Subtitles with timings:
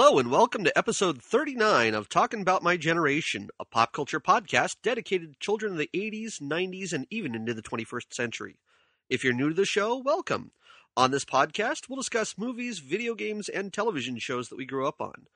[0.00, 4.76] Hello and welcome to episode 39 of Talking About My Generation, a pop culture podcast
[4.80, 8.60] dedicated to children of the 80s, 90s, and even into the 21st century.
[9.10, 10.52] If you're new to the show, welcome.
[10.96, 15.00] On this podcast, we'll discuss movies, video games, and television shows that we grew up
[15.00, 15.26] on.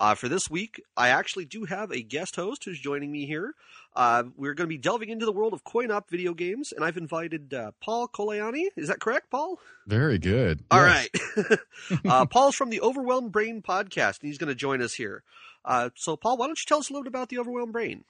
[0.00, 3.54] Uh, for this week, I actually do have a guest host who's joining me here.
[3.94, 6.82] Uh, we're going to be delving into the world of coin op video games, and
[6.82, 8.68] I've invited uh, Paul Colaianni.
[8.76, 9.58] Is that correct, Paul?
[9.86, 10.64] Very good.
[10.70, 11.08] All Yes.
[11.36, 11.58] right.
[12.08, 15.22] uh, Paul's from the Overwhelmed Brain podcast, and he's going to join us here.
[15.66, 18.04] Uh, so, Paul, why don't you tell us a little bit about the Overwhelmed Brain?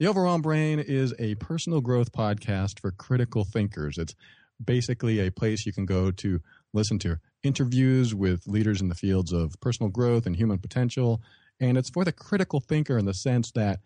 [0.00, 3.98] The Overwhelmed Brain is a personal growth podcast for critical thinkers.
[3.98, 4.14] It's
[4.64, 6.40] basically a place you can go to
[6.72, 11.22] listen to interviews with leaders in the fields of personal growth and human potential.
[11.60, 13.80] And it's for the critical thinker in the sense that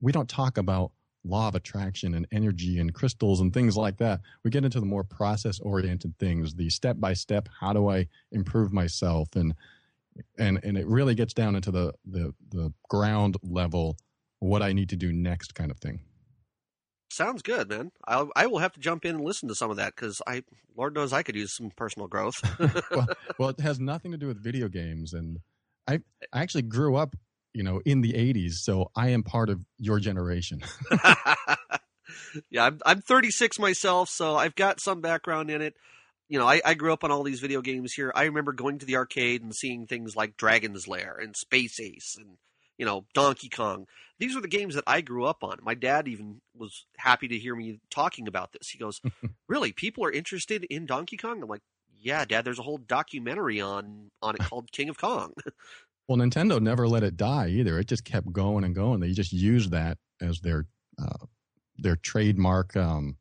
[0.00, 0.92] we don't talk about
[1.24, 4.20] law of attraction and energy and crystals and things like that.
[4.44, 8.06] We get into the more process oriented things, the step by step, how do I
[8.32, 9.54] improve myself and
[10.36, 13.96] and and it really gets down into the the the ground level
[14.40, 16.00] what I need to do next kind of thing.
[17.10, 17.90] Sounds good, man.
[18.06, 20.42] I'll, I will have to jump in and listen to some of that because I,
[20.76, 22.42] Lord knows, I could use some personal growth.
[22.90, 25.38] well, well, it has nothing to do with video games, and
[25.86, 26.00] I
[26.32, 27.16] I actually grew up,
[27.54, 30.62] you know, in the '80s, so I am part of your generation.
[32.50, 35.74] yeah, I'm, I'm 36 myself, so I've got some background in it.
[36.28, 38.12] You know, I, I grew up on all these video games here.
[38.14, 42.16] I remember going to the arcade and seeing things like Dragon's Lair and Space Ace
[42.18, 42.36] and,
[42.78, 43.86] you know, Donkey Kong.
[44.18, 45.58] These were the games that I grew up on.
[45.62, 48.70] My dad even was happy to hear me talking about this.
[48.70, 49.00] He goes,
[49.48, 49.72] Really?
[49.72, 51.42] People are interested in Donkey Kong?
[51.42, 51.62] I'm like,
[52.00, 55.34] Yeah, Dad, there's a whole documentary on, on it called King of Kong.
[56.08, 59.00] well, Nintendo never let it die either; it just kept going and going.
[59.00, 60.66] They just used that as their
[61.00, 61.26] uh,
[61.76, 63.16] their trademark um,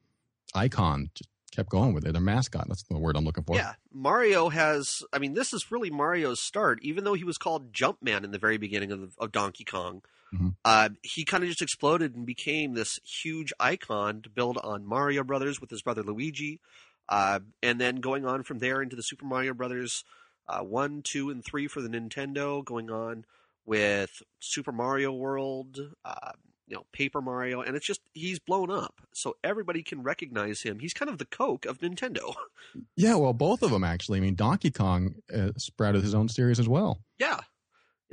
[0.55, 1.09] icon.
[1.13, 2.13] Just kept going with it.
[2.13, 2.67] Their mascot.
[2.69, 3.55] That's the word I'm looking for.
[3.55, 5.01] Yeah, Mario has.
[5.11, 6.79] I mean, this is really Mario's start.
[6.83, 10.01] Even though he was called Jumpman in the very beginning of, of Donkey Kong,
[10.33, 10.55] Mhm.
[10.65, 15.23] uh, he kind of just exploded and became this huge icon to build on Mario
[15.23, 16.59] Brothers with his brother Luigi,
[17.09, 20.03] uh, and then going on from there into the Super Mario Brothers
[20.49, 22.63] uh, one, two, and three for the Nintendo.
[22.63, 23.25] Going on
[23.65, 25.79] with Super Mario World.
[26.67, 30.79] You know, Paper Mario, and it's just he's blown up, so everybody can recognize him.
[30.79, 32.33] He's kind of the Coke of Nintendo.
[32.95, 34.17] Yeah, well, both of them actually.
[34.17, 36.99] I mean, Donkey Kong uh, sprouted his own series as well.
[37.17, 37.39] Yeah.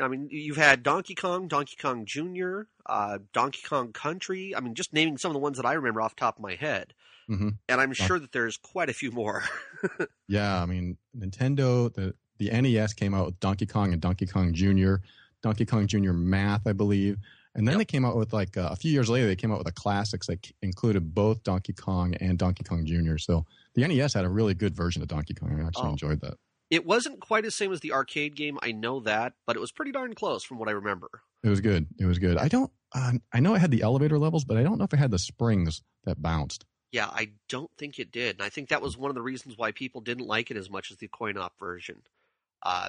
[0.00, 4.54] I mean, you've had Donkey Kong, Donkey Kong Jr., uh, Donkey Kong Country.
[4.56, 6.42] I mean, just naming some of the ones that I remember off the top of
[6.42, 6.94] my head.
[7.26, 9.42] hmm And I'm sure that there's quite a few more.
[10.28, 14.52] Yeah, I mean, Nintendo, the the NES came out with Donkey Kong and Donkey Kong
[14.54, 14.96] Jr.,
[15.42, 16.12] Donkey Kong Jr.
[16.12, 17.18] Math, I believe,
[17.54, 17.78] and then Yep.
[17.78, 19.72] they came out with like uh, a few years later they came out with a
[19.72, 23.16] classics that included both Donkey Kong and Donkey Kong Jr.
[23.18, 25.60] So the NES had a really good version of Donkey Kong.
[25.60, 25.92] I actually Oh.
[25.92, 26.38] enjoyed that.
[26.70, 29.70] it wasn't quite the same as the arcade game, I know that, but it was
[29.70, 31.08] pretty darn close from what I remember.
[31.44, 31.86] It was good.
[31.98, 32.36] It was good.
[32.38, 32.72] I don't.
[32.92, 35.10] Uh, I know it had the elevator levels, but I don't know if it had
[35.12, 36.64] the springs that bounced.
[36.90, 38.36] Yeah, I don't think it did.
[38.36, 40.70] And I think that was one of the reasons why people didn't like it as
[40.70, 42.02] much as the coin op version.
[42.62, 42.88] Uh,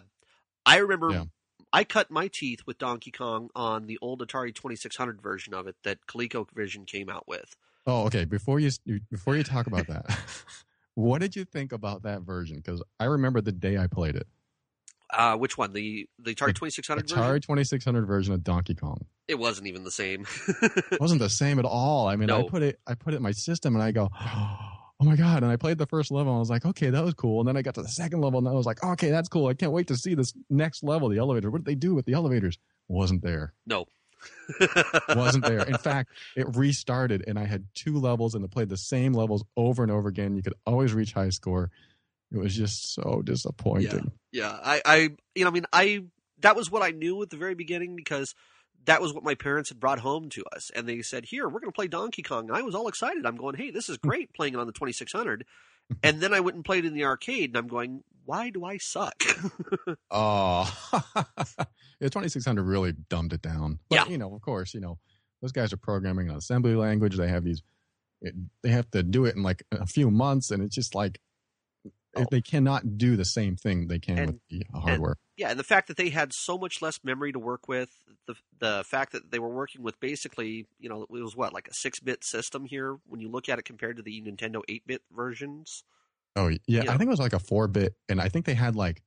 [0.65, 1.23] I remember Yeah.
[1.75, 5.75] I cut my teeth with Donkey Kong on the old Atari 2600 version of it
[5.83, 7.57] that ColecoVision came out with.
[7.85, 8.23] Oh, okay.
[8.23, 8.71] Before you
[9.11, 10.05] before you talk about that,
[10.95, 12.55] what did you think about that version?
[12.55, 14.25] Because I remember the day I played it.
[15.09, 15.73] Uh, which one?
[15.73, 17.17] The the Atari 2600 version?
[17.21, 19.05] Atari 2600 version of Donkey Kong.
[19.27, 20.25] It wasn't even the same.
[20.91, 22.07] It wasn't the same at all.
[22.07, 24.74] I mean, I put it I put it in my system and I go, oh
[25.01, 25.44] Oh my god!
[25.44, 27.41] And I played the first level and I was like, okay, that was cool.
[27.41, 29.47] And then I got to the second level and I was like, okay, that's cool.
[29.47, 31.51] I can't wait to see this next level, the elevator.
[31.51, 32.57] What did they do with the elevators?
[32.88, 33.53] Wasn't there.
[33.66, 33.85] no.
[35.09, 35.61] Wasn't there.
[35.63, 39.43] In fact, it restarted and I had two levels and I played the same levels
[39.55, 40.35] over and over again.
[40.35, 41.69] You could always reach high score.
[42.31, 44.11] It was just so disappointing.
[44.31, 44.96] yeah, I, I,
[45.35, 46.05] you know, I mean, I
[46.40, 48.34] that was what I knew at the very beginning because
[48.85, 51.59] that was what my parents had brought home to us, and they said, "Here, we're
[51.59, 53.26] going to play Donkey Kong." And I was all excited.
[53.26, 54.08] I'm going, "Hey, this is hmm.
[54.08, 55.46] great!" playing it on the 2600.
[56.02, 58.78] And then I went and played in the arcade, and I'm going, "Why do I
[58.78, 59.23] suck?"
[60.09, 60.66] Oh,
[61.99, 63.78] the 2600 really dumbed it down.
[63.90, 64.08] But, Yeah.
[64.08, 64.97] you know, of course, you know,
[65.41, 67.17] those guys are programming on assembly language.
[67.17, 67.61] They have these,
[68.22, 68.34] it,
[68.64, 70.49] they have to do it in like a few months.
[70.49, 71.20] And it's just like,
[72.23, 72.26] Oh.
[72.32, 75.17] they cannot do the same thing they can And- with the hardware.
[75.38, 77.90] yeah, and the fact that they had so much less memory to work with,
[78.28, 81.67] the the fact that they were working with basically, you know, it was what like
[81.67, 84.85] a six bit system here when you look at it compared to the Nintendo eight
[84.88, 85.84] bit versions.
[86.35, 86.58] oh, yeah.
[86.67, 86.91] you I know.
[86.97, 87.96] think it was like a four bit.
[88.09, 89.02] And I think they had like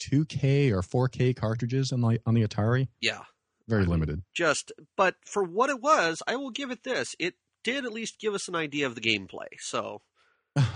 [0.00, 2.88] 2K or 4K cartridges on the, on the Atari.
[3.00, 3.20] Yeah,
[3.68, 4.22] Very I mean, limited.
[4.34, 7.34] just but for what it was, I will give it this: it
[7.64, 9.46] did at least give us an idea of the gameplay.
[9.60, 10.02] So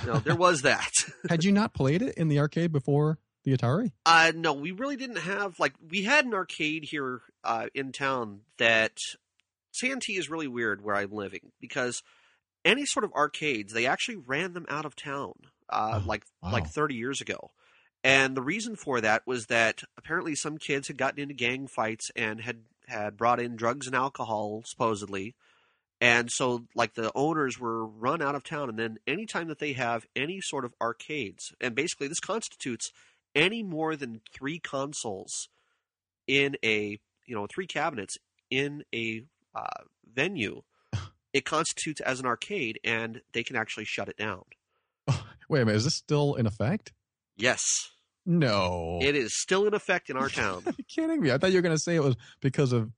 [0.07, 0.91] know, there was that.
[1.29, 3.93] Had you not played it in the arcade before the Atari?
[4.05, 8.41] Uh, no, we really didn't have like we had an arcade here uh, in town
[8.59, 8.97] that
[9.73, 12.03] Santee is really weird where I'm living because
[12.65, 15.35] any sort of arcades they actually ran them out of town
[15.69, 16.53] uh, Oh, like wow.
[16.53, 17.51] like 30 years ago.
[18.03, 22.11] And the reason for that was that apparently some kids had gotten into gang fights
[22.15, 25.35] and had had brought in drugs and alcohol supposedly.
[26.01, 29.73] And so like the owners were run out of town and then anytime that they
[29.73, 32.91] have any sort of arcades and basically this constitutes
[33.35, 35.49] any more than 3 consoles
[36.27, 38.19] in a, you know, 3 cabinets
[38.51, 39.23] in a
[39.55, 39.85] uh,
[40.15, 40.63] venue
[41.33, 44.43] it constitutes as an arcade and they can actually shut it down.
[45.49, 46.93] Wait a minute, is this still in effect?
[47.37, 47.63] Yes.
[48.27, 48.99] No.
[49.01, 50.63] It is still in effect in our town.
[50.67, 51.31] Are you kidding me?
[51.31, 52.91] I thought you were going to say it was because of,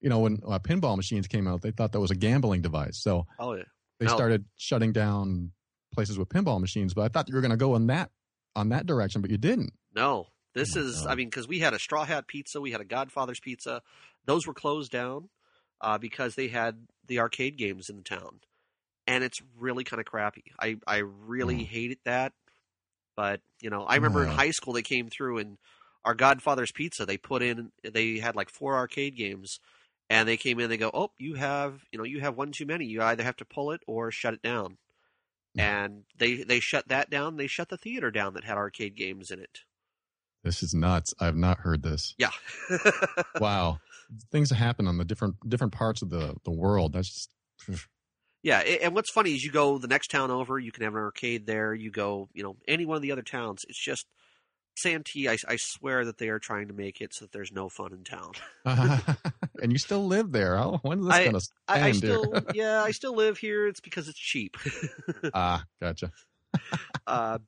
[0.00, 2.98] you know, when uh, pinball machines came out, they thought that was a gambling device.
[3.02, 3.64] So oh yeah.
[3.98, 4.14] they No.
[4.14, 5.52] started shutting down
[5.92, 6.94] places with pinball machines.
[6.94, 8.10] But I thought you were going to go in that
[8.56, 9.72] on that direction, but you didn't.
[9.94, 10.28] No.
[10.54, 11.12] This Oh is God.
[11.12, 13.82] I mean cuz we had a Straw Hat Pizza, we had a Godfather's Pizza.
[14.24, 15.28] Those were closed down
[15.80, 18.40] uh, because they had the arcade games in the town.
[19.06, 20.52] And it's really kind of crappy.
[20.58, 21.66] I I really Mm.
[21.66, 22.32] hated that.
[23.16, 25.58] But, you know, I remember in high school they came through and
[26.04, 29.60] our Godfather's Pizza, they put in they had like four arcade games
[30.10, 32.66] and they came in they go, "Oh, you have, you know, you have one too
[32.66, 32.84] many.
[32.84, 34.76] You either have to pull it or shut it down."
[35.54, 35.84] Yeah.
[35.84, 37.36] And they they shut that down.
[37.36, 39.60] They shut the theater down that had arcade games in it.
[40.42, 41.14] This is nuts.
[41.20, 42.14] I've not heard this.
[42.18, 42.30] Yeah.
[43.40, 43.78] Wow.
[44.32, 46.92] Things happen on the different different parts of the, the world.
[46.92, 47.30] That's just,
[48.42, 51.00] yeah, and what's funny is you go the next town over, you can have an
[51.00, 51.72] arcade there.
[51.72, 53.64] You go, you know, any one of the other towns.
[53.68, 54.06] It's just
[54.74, 55.28] Santee.
[55.28, 57.92] I, I swear that they are trying to make it so that there's no fun
[57.92, 58.32] in town.
[59.62, 60.56] and you still live there.
[60.56, 63.66] How, when's this going to I, I still, yeah, I still live here.
[63.66, 64.56] It's because it's cheap.
[65.34, 66.12] ah, gotcha.
[67.06, 67.38] uh,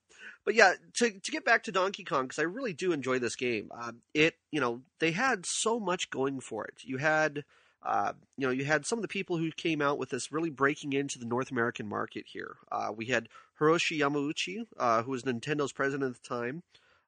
[0.45, 3.37] but yeah, to to get back to Donkey Kong because I really do enjoy this
[3.37, 3.71] game.
[3.73, 6.75] Uh, it you know they had so much going for it.
[6.83, 7.45] You had
[7.83, 10.51] uh, you know you had some of the people who came out with this really
[10.51, 12.57] breaking into the North American market here.
[12.71, 13.29] Uh, we had
[13.61, 16.63] Hiroshi Yamauchi, uh, who was Nintendo's president at the time.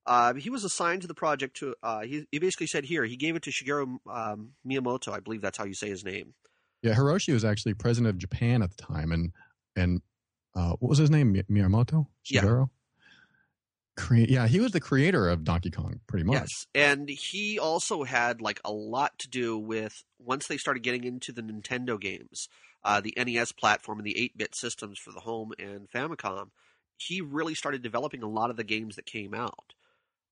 [0.06, 1.74] Uh, he was assigned to the project to.
[1.82, 5.12] Uh, he, he basically said here he gave it to Shigeru um, Miyamoto.
[5.12, 6.34] I believe that's how you say his name.
[6.82, 9.32] Yeah, Hiroshi was actually president of Japan at the time, and
[9.74, 10.02] and
[10.54, 11.32] uh, what was his name?
[11.32, 12.06] Mi- Miyamoto.
[12.28, 12.42] Yeah.
[12.42, 12.68] Shigeru?
[14.10, 16.34] Yeah, he was the creator of Donkey Kong, pretty much.
[16.34, 21.04] Yes, and he also had like a lot to do with once they started getting
[21.04, 22.48] into the Nintendo games,
[22.82, 26.48] uh, the NES platform and the 8-bit systems for the home and Famicom.
[26.96, 29.74] He really started developing a lot of the games that came out.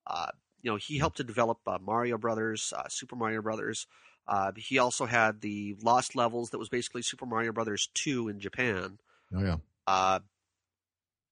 [0.07, 0.27] Uh,
[0.61, 3.85] you know, he helped to develop uh, Mario Brothers, uh, Super Mario Brothers.
[4.27, 8.39] Uh, he also had the Lost Levels that was basically Super Mario Brothers 2 in
[8.39, 8.97] Japan.
[9.35, 9.57] Oh yeah,
[9.87, 10.19] Uh,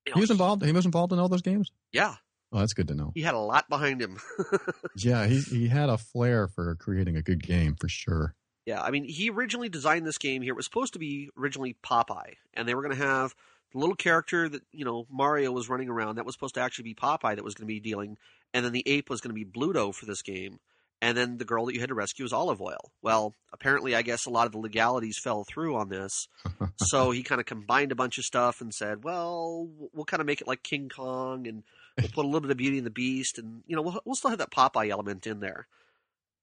[0.05, 0.65] you know, he was involved.
[0.65, 1.71] He was involved in all those games.
[1.93, 2.15] Yeah,
[2.53, 3.11] Oh, that's good to know.
[3.15, 4.19] he had a lot behind him.
[4.97, 8.35] Yeah, he he had a flair for creating a good game for sure.
[8.65, 10.51] Yeah, I mean, he originally designed this game here.
[10.53, 13.33] It was supposed to be originally Popeye, and they were going to have
[13.71, 16.15] the little character that you know Mario was running around.
[16.15, 18.17] That was supposed to actually be Popeye that was going to be dealing,
[18.53, 20.59] and then the ape was going to be Bluto for this game,
[21.01, 22.91] and then the girl that you had to rescue was Olive Oyl.
[23.01, 26.27] Well, apparently, I guess a lot of the legalities fell through on this,
[26.77, 30.27] so he kind of combined a bunch of stuff and said, "Well, we'll kind of
[30.27, 31.63] make it like King Kong, and
[31.97, 34.15] we'll put a little bit of Beauty and the Beast, and you know, we'll, we'll
[34.15, 35.67] still have that Popeye element in there."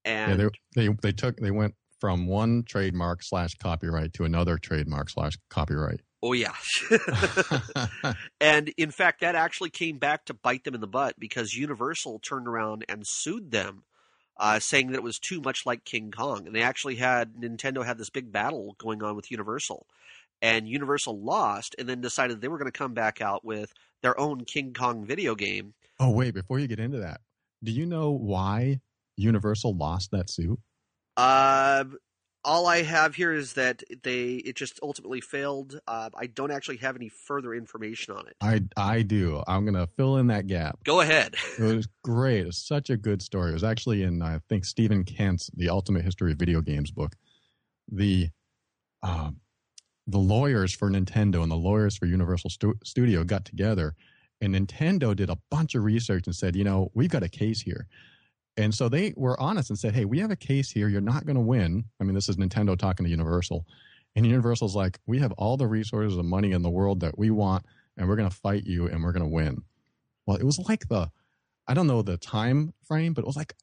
[0.04, 0.48] Yeah, And they
[0.86, 6.00] they they took they went from one trademark slash copyright to another trademark slash copyright.
[6.22, 6.54] Oh yeah.
[8.40, 12.20] And in fact, that actually came back to bite them in the butt because Universal
[12.20, 13.82] turned around and sued them,
[14.36, 16.46] uh, saying that it was too much like King Kong.
[16.46, 19.86] And they actually had Nintendo had this big battle going on with Universal,
[20.40, 23.72] and Universal lost, and then decided they were going to come back out with
[24.02, 25.74] their own King Kong video game.
[25.98, 27.20] oh wait, before you get into that,
[27.62, 28.80] do you know why
[29.16, 30.60] Universal lost that suit?
[31.16, 31.84] Uh,
[32.48, 35.78] all I have here is that they it just ultimately failed.
[35.86, 38.36] Uh, I don't actually have any further information on it.
[38.40, 39.42] I I do.
[39.46, 40.78] I'm gonna fill in that gap.
[40.84, 41.36] Go ahead.
[41.58, 42.42] It was great.
[42.42, 43.50] It was such a good story.
[43.50, 47.16] It was actually in I think Steven Kent's The Ultimate History of Video Games book.
[47.90, 48.30] The
[49.02, 49.40] um,
[50.06, 53.94] the lawyers for Nintendo and the lawyers for Universal Stu- Studio got together,
[54.40, 57.60] and Nintendo did a bunch of research and said, you know, we've got a case
[57.60, 57.86] here.
[58.58, 60.88] And so they were honest and said, hey, we have a case here.
[60.88, 61.84] You're not going to win.
[62.00, 63.64] I mean, this is Nintendo talking to Universal.
[64.16, 67.30] And Universal's like, we have all the resources and money in the world that we
[67.30, 67.64] want,
[67.96, 69.62] and we're going to fight you and we're going to win.
[70.26, 71.08] Well, it was like the,
[71.68, 73.54] I don't know the time frame, but it was like,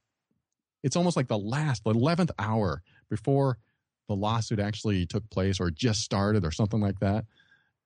[0.82, 3.58] it's almost like the last, the 11th hour before
[4.08, 7.26] the lawsuit actually took place or just started or something like that.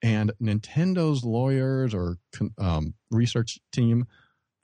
[0.03, 2.17] And Nintendo's lawyers or
[2.59, 4.05] um, research team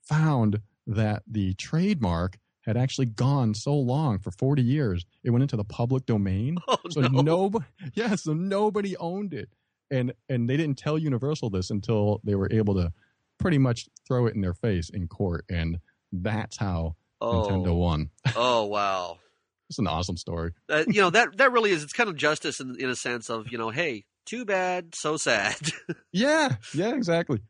[0.02, 5.56] found that the trademark had actually gone so long for 40 years it went into
[5.56, 7.20] the public domain Oh so no.
[7.20, 7.64] nobody
[7.94, 9.48] yeah so nobody owned it
[9.90, 12.92] and and they didn't tell universal this until they were able to
[13.38, 15.78] pretty much throw it in their face in court and
[16.12, 17.74] that's how nintendo oh.
[17.76, 19.18] won oh wow.
[19.68, 21.82] it's an awesome story Uh, you know that that really is.
[21.82, 25.16] It's kind of justice in in a sense of you know, hey, too bad, so
[25.16, 25.56] sad.
[26.12, 27.40] yeah yeah exactly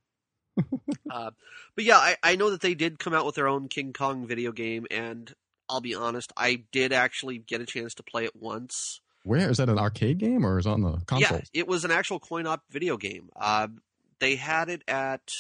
[1.11, 1.31] uh,
[1.75, 4.27] but yeah, I, I know that they did come out with their own King Kong
[4.27, 5.33] video game, and
[5.69, 9.01] I'll be honest, I did actually get a chance to play it once.
[9.25, 11.85] where is that an arcade game or is it on the console Yeah, it was
[11.85, 13.31] an actual coin op video game.
[13.35, 13.69] Uh,
[14.19, 15.31] they had it at.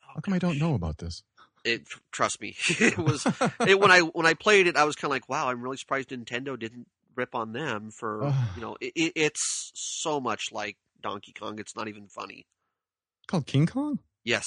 [0.00, 1.22] how come i don't know about this
[1.64, 3.26] It trust me, it was
[3.66, 5.76] it, when I when I played it, I was kind of like, wow, I'm really
[5.76, 10.76] surprised Nintendo didn't rip on them for you know, it, it, it's so much like
[11.00, 11.58] Donkey Kong.
[11.58, 12.46] It's not even funny.
[13.26, 14.44] called king kong Yes,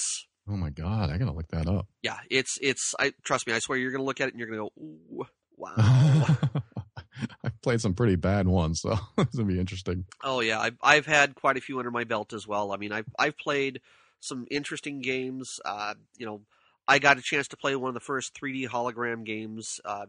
[0.48, 2.94] oh my god i gotta look that up yeah, it's it's.
[3.00, 3.52] I trust me.
[3.52, 5.74] I swear, you're gonna look at it and you're gonna go, Ooh, wow.
[7.44, 10.04] I've played some pretty bad ones, so it's gonna be interesting.
[10.24, 12.72] oh yeah, I've I've had quite a few under my belt as well.
[12.72, 13.80] I mean, I've I've played
[14.20, 15.58] some interesting games.
[15.64, 16.42] Uh, you know,
[16.88, 20.06] I got a chance to play one of the first 3D hologram games uh,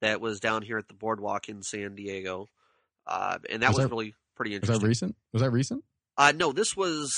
[0.00, 2.48] that was down here at the boardwalk in San Diego,
[3.06, 4.74] uh, and that Was was, that- really pretty interesting.
[4.74, 5.16] Was that recent?
[5.32, 5.84] Was that recent?
[6.16, 7.12] Uh, no, this was,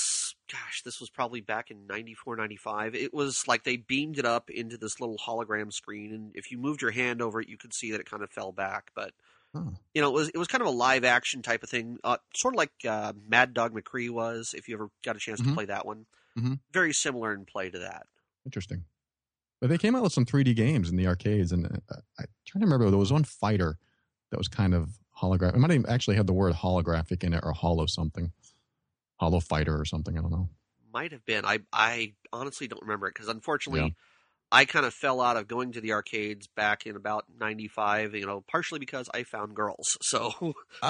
[0.51, 2.95] gosh, this was probably back in 94, 95.
[2.95, 6.57] It was like they beamed it up into this little hologram screen, and if you
[6.57, 8.91] moved your hand over it, you could see that it kind of fell back.
[8.95, 9.13] But,
[9.53, 9.73] Oh.
[9.93, 12.17] you know, it was, it was kind of a live action type of thing, uh,
[12.35, 15.45] sort of like uh, Mad Dog McCree was, if you ever got a chance Mhm.
[15.47, 16.05] to play that one.
[16.37, 16.59] Mhm.
[16.71, 18.07] Very similar in play to that.
[18.45, 18.85] Interesting.
[19.59, 22.61] But they came out with some 3D games in the arcades, and uh, I'm trying
[22.61, 22.89] to remember.
[22.89, 23.79] There was one fighter
[24.29, 25.55] that was kind of holographic.
[25.55, 28.31] It might have actually had the word holographic in it, or hollow something,
[29.17, 30.17] hollow fighter or something.
[30.17, 30.49] I don't know.
[30.93, 31.45] Might have been.
[31.45, 33.89] I, I honestly don't remember it because unfortunately, Yeah.
[34.49, 38.25] I kind of fell out of going to the arcades back in about 95, you
[38.25, 39.97] know, partially because I found girls.
[40.01, 40.31] So.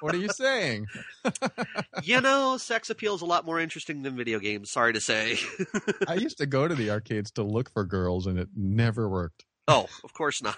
[0.00, 0.88] what are you saying?
[2.02, 4.72] you know, sex appeal is a lot more interesting than video games.
[4.72, 5.38] Sorry to say.
[6.08, 9.44] I used to go to the arcades to look for girls, and it never worked.
[9.68, 10.56] oh, of course not.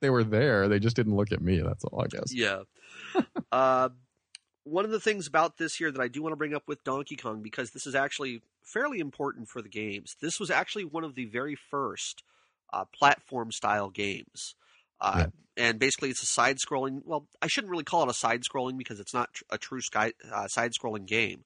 [0.00, 1.60] They were there, they just didn't look at me.
[1.60, 2.32] That's all I guess.
[2.34, 2.62] yeah.
[3.52, 3.90] Uh,
[4.66, 6.84] one of the things about this here that I do want to bring up with
[6.84, 10.16] Donkey Kong, because this is actually fairly important for the games.
[10.20, 12.22] This was actually one of the very first
[12.72, 14.54] uh, platform style games.
[15.00, 15.26] Uh,
[15.58, 17.00] And basically, it's a side scrolling.
[17.06, 20.12] Well, I shouldn't really call it a side scrolling because it's not a true sky,
[20.30, 21.44] uh, side scrolling game.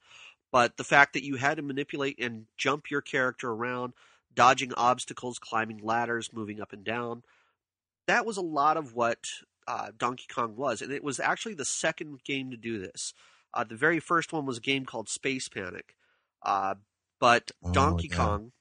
[0.51, 3.93] But the fact that you had to manipulate and jump your character around,
[4.35, 7.23] dodging obstacles, climbing ladders, moving up and down,
[8.07, 9.29] that was a lot of what
[9.67, 10.83] uh, Donkey Kong was.
[10.83, 13.13] And it was actually the second game to do this.
[13.53, 15.97] Uh, the very first one was a game called Space Panic.
[16.43, 16.77] Uh,
[17.19, 18.17] but Oh, Donkey yeah.
[18.17, 18.53] Kong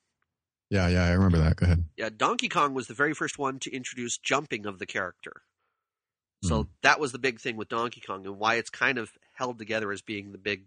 [0.69, 1.55] Yeah, yeah, I remember that.
[1.55, 1.85] Go ahead.
[1.97, 5.43] yeah, Donkey Kong was the very first one to introduce jumping of the character.
[6.43, 6.69] So Hmm.
[6.83, 9.91] that was the big thing with Donkey Kong and why it's kind of held together
[9.91, 10.65] as being the big,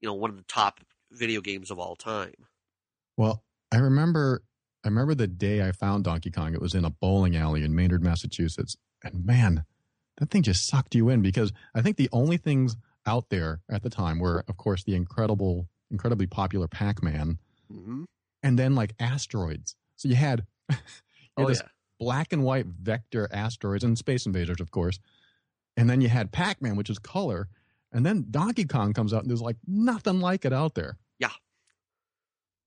[0.00, 2.46] you know, one of the top video games of all time.
[3.16, 4.42] Well, I remember
[4.84, 6.54] I remember the day I found Donkey Kong.
[6.54, 8.76] It was in a bowling alley in Maynard, Massachusetts.
[9.04, 9.64] And man,
[10.18, 13.82] that thing just sucked you in because I think the only things out there at
[13.82, 17.38] the time were, of course, the incredible, incredibly popular Pac-Man,
[17.72, 18.02] Mm-hmm.
[18.42, 19.76] and then like asteroids.
[19.94, 20.80] So you had, you had
[21.36, 21.68] Oh this yeah,
[22.00, 24.98] black and white vector asteroids and space invaders, of course.
[25.76, 27.48] And then you had Pac-Man, which is color.
[27.92, 30.98] And then Donkey Kong comes out and there's like nothing like it out there.
[31.20, 31.28] Yeah.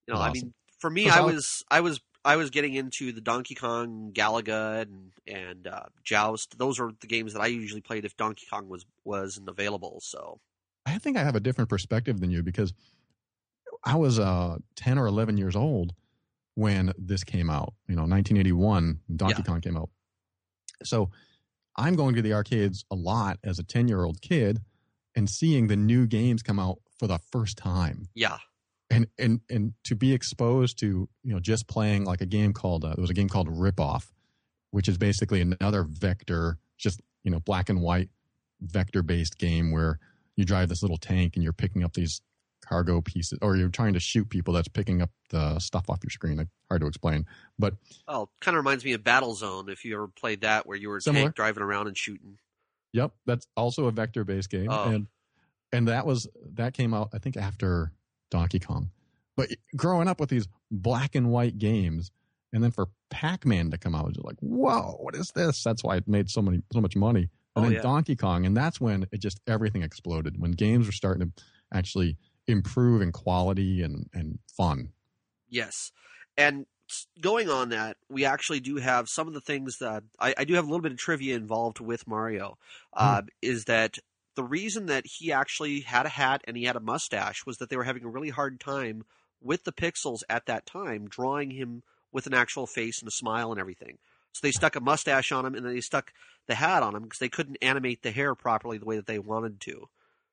[0.08, 3.22] You know, I mean, for me, I was, I was, I was getting into the
[3.22, 6.58] Donkey Kong, Galaga, and and uh, Joust.
[6.58, 10.00] Those are the games that I usually played if Donkey Kong was wasn't available.
[10.02, 10.42] So
[10.86, 12.74] I think I have a different perspective than you because
[13.86, 15.94] I was uh, 10 or 11 years old
[16.56, 19.44] when this came out, you know, 1981, Donkey Yeah.
[19.46, 19.90] Kong came out.
[20.84, 21.12] So
[21.78, 24.60] I'm going to the arcades a lot as a 10 year old kid
[25.16, 28.10] and seeing the new games come out for the first time.
[28.14, 28.38] yeah,
[28.94, 32.86] And, and, and to be exposed to, you know, just playing like a game called,
[32.86, 34.14] uh, there was a game called Rip Off,
[34.72, 38.10] which is basically another vector, just, you know, black and white
[38.62, 40.00] vector based game where
[40.36, 42.22] you drive this little tank and you're picking up these
[42.62, 46.10] cargo pieces or you're trying to shoot people that's picking up the stuff off your
[46.10, 46.38] screen.
[46.38, 47.28] Like, Hard to explain.
[47.60, 47.76] But
[48.08, 49.70] oh, kind of reminds me of Battlezone.
[49.70, 51.26] If you ever played that, where you were Similar.
[51.26, 52.40] tank driving around and shooting.
[52.94, 54.70] yep, that's also a vector based game.
[54.72, 54.90] Oh.
[54.90, 55.08] And
[55.72, 57.92] and that was that came out I think after
[58.34, 58.90] Donkey Kong.
[59.38, 62.12] But growing up with these black and white games
[62.52, 65.64] and then for Pac-Man to come out, it was just like, whoa, what is this?
[65.64, 67.30] That's why it made so many so much money.
[67.56, 67.82] And Oh, then yeah.
[67.82, 70.36] Donkey Kong, and that's when it just everything exploded.
[70.40, 74.90] When games were starting to actually improve in quality and and fun.
[75.50, 75.92] Yes.
[76.38, 76.66] and
[77.22, 80.54] going on that, we actually do have some of the things that I, I do
[80.56, 82.58] have a little bit of trivia involved with Mario.
[82.92, 83.28] Uh, mm.
[83.42, 83.98] Is that
[84.36, 87.70] the reason that he actually had a hat and he had a mustache was that
[87.70, 89.04] they were having a really hard time
[89.42, 93.52] with the pixels at that time, drawing him with an actual face and a smile
[93.52, 93.98] and everything.
[94.34, 96.12] So they stuck a mustache on him and then they stuck
[96.48, 99.20] the hat on him because they couldn't animate the hair properly the way that they
[99.20, 99.88] wanted to.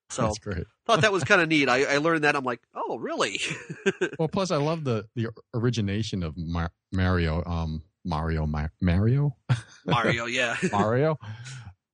[0.08, 0.64] So That's great.
[0.86, 1.68] thought that was kind of neat.
[1.68, 2.34] I, I, learned that.
[2.34, 3.40] I'm like, oh, really?
[4.18, 7.44] well, plus I love the the origination of Mar- Mario.
[7.44, 9.36] Um, Mario, Mar- Mario,
[9.86, 11.18] Mario, yeah, Mario,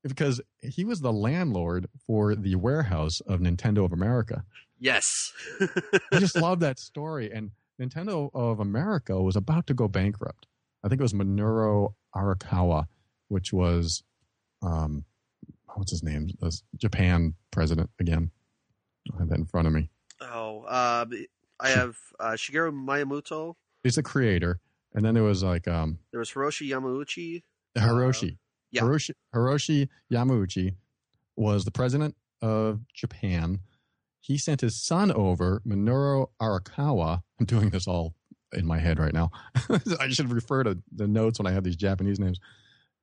[0.08, 4.44] because he was the landlord for the warehouse of Nintendo of America.
[4.78, 5.32] Yes,
[6.12, 7.30] I just love that story.
[7.32, 10.46] And Nintendo of America was about to go bankrupt.
[10.84, 12.86] I think it was Minoru Arakawa,
[13.28, 14.02] which was
[14.62, 15.04] um,
[15.74, 16.28] what's his name?
[16.40, 18.30] The Japan president again.
[19.14, 19.88] I have that in front of me.
[20.20, 21.06] Oh, uh,
[21.60, 23.54] I have uh, Shigeru Miyamoto.
[23.82, 24.60] He's the creator,
[24.94, 27.42] and then there was like um, there was Hiroshi Yamauchi.
[27.76, 28.38] Hiroshi.
[28.76, 28.82] Yeah.
[28.82, 30.74] Hiroshi, Hiroshi Yamauchi
[31.36, 33.60] was the president of Japan.
[34.20, 37.22] He sent his son over, Minoru Arakawa.
[37.38, 38.14] I'm doing this all
[38.52, 39.30] in my head right now.
[40.00, 42.40] I should refer to the notes when I have these Japanese names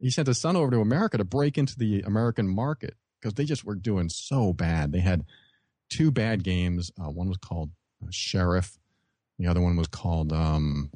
[0.03, 3.45] he sent his son over to America to break into the American market because they
[3.45, 4.91] just were doing so bad.
[4.91, 5.23] They had
[5.89, 6.91] two bad games.
[7.01, 7.71] Uh, one was called
[8.03, 8.77] uh, Sheriff.
[9.39, 10.91] The other one was called, um,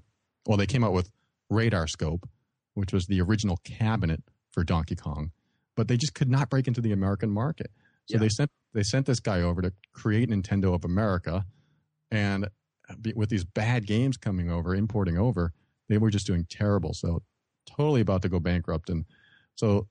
[0.45, 1.09] well, they came out with
[1.49, 2.27] Radar Scope,
[2.73, 4.21] which was the original cabinet
[4.57, 5.29] for Donkey Kong,
[5.75, 7.69] but they just could not break into the American market.
[8.07, 8.21] So yeah.
[8.21, 11.45] they sent they sent this guy over to create Nintendo of America,
[12.09, 12.49] and
[13.13, 15.53] with these bad games coming over, importing over,
[15.89, 16.95] they were just doing terrible.
[16.95, 17.21] So
[17.67, 18.89] totally about to go bankrupt.
[18.89, 19.05] And
[19.53, 19.87] so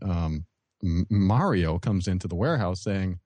[0.00, 0.46] um,
[0.82, 3.18] Mario comes into the warehouse saying,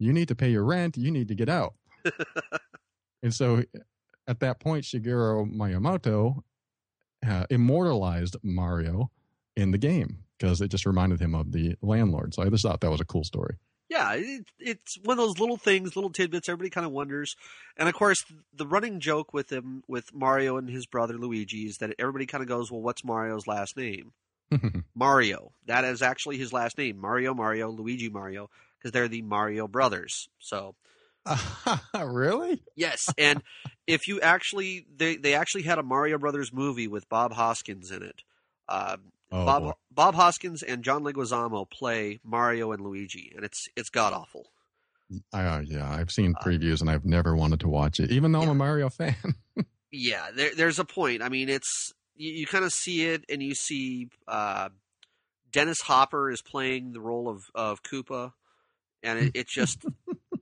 [0.00, 0.96] You need to pay your rent.
[0.96, 1.74] You need to get out.
[3.22, 3.62] and so
[4.26, 6.42] at that point, Shigeru Miyamoto
[7.24, 9.12] uh, immortalized Mario
[9.56, 12.34] in the game because it just reminded him of the landlord.
[12.34, 13.56] So I just thought that was a cool story.
[13.88, 16.48] Yeah, it, it's one of those little things, little tidbits.
[16.48, 17.36] Everybody kind of wonders,
[17.76, 21.76] and of course, the running joke with him, with Mario and his brother Luigi, is
[21.78, 24.12] that everybody kind of goes, "Well, what's Mario's last name?"
[24.94, 25.52] Mario.
[25.66, 26.98] That is actually his last name.
[26.98, 30.30] Mario, Mario, Luigi, Mario, because they're the Mario brothers.
[30.38, 30.74] So,
[32.02, 32.62] really?
[32.74, 33.42] Yes, and
[33.86, 38.02] if you actually, they they actually had a Mario Brothers movie with Bob Hoskins in
[38.02, 38.22] it.
[38.68, 38.96] Uh,
[39.32, 39.72] Oh, Bob boy.
[39.90, 44.50] Bob Hoskins and John Leguizamo play Mario and Luigi, and it's it's god awful.
[45.32, 48.40] Uh, yeah, I've seen uh, previews and I've never wanted to watch it, even though
[48.40, 48.46] yeah.
[48.46, 49.16] I'm a Mario fan.
[49.90, 51.22] yeah, there, there's a point.
[51.22, 54.68] I mean, it's you, you kind of see it, and you see uh,
[55.50, 58.32] Dennis Hopper is playing the role of of Koopa,
[59.02, 59.84] and it, it just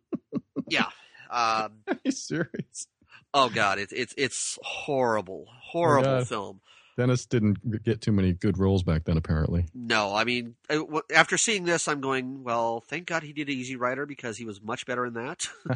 [0.69, 0.87] yeah.
[1.31, 2.89] Um, Are you serious?
[3.33, 6.61] Oh god, it's it's it's horrible, horrible oh film.
[7.01, 9.65] Dennis didn't get too many good roles back then, apparently.
[9.73, 10.55] No, I mean,
[11.15, 14.61] after seeing this, I'm going, well, thank God he did Easy Rider because he was
[14.61, 15.49] much better in that.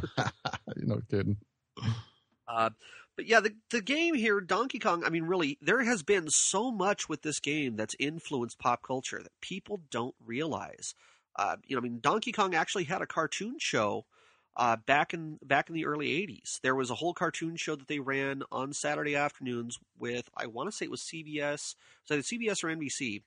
[0.77, 1.39] You're no kidding.
[2.47, 2.69] Uh,
[3.17, 5.03] but yeah, the the game here, Donkey Kong.
[5.03, 9.23] I mean, really, there has been so much with this game that's influenced pop culture
[9.23, 10.95] that people don't realize.
[11.37, 14.05] Uh, you know, I mean, Donkey Kong actually had a cartoon show
[14.57, 16.61] uh, back in back in the early '80s.
[16.61, 20.71] There was a whole cartoon show that they ran on Saturday afternoons with I want
[20.71, 23.23] to say it was CBS, so CBS or NBC,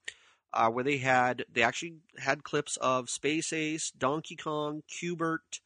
[0.53, 5.59] uh, where they had they actually had clips of Space Ace, Donkey Kong, Q*bert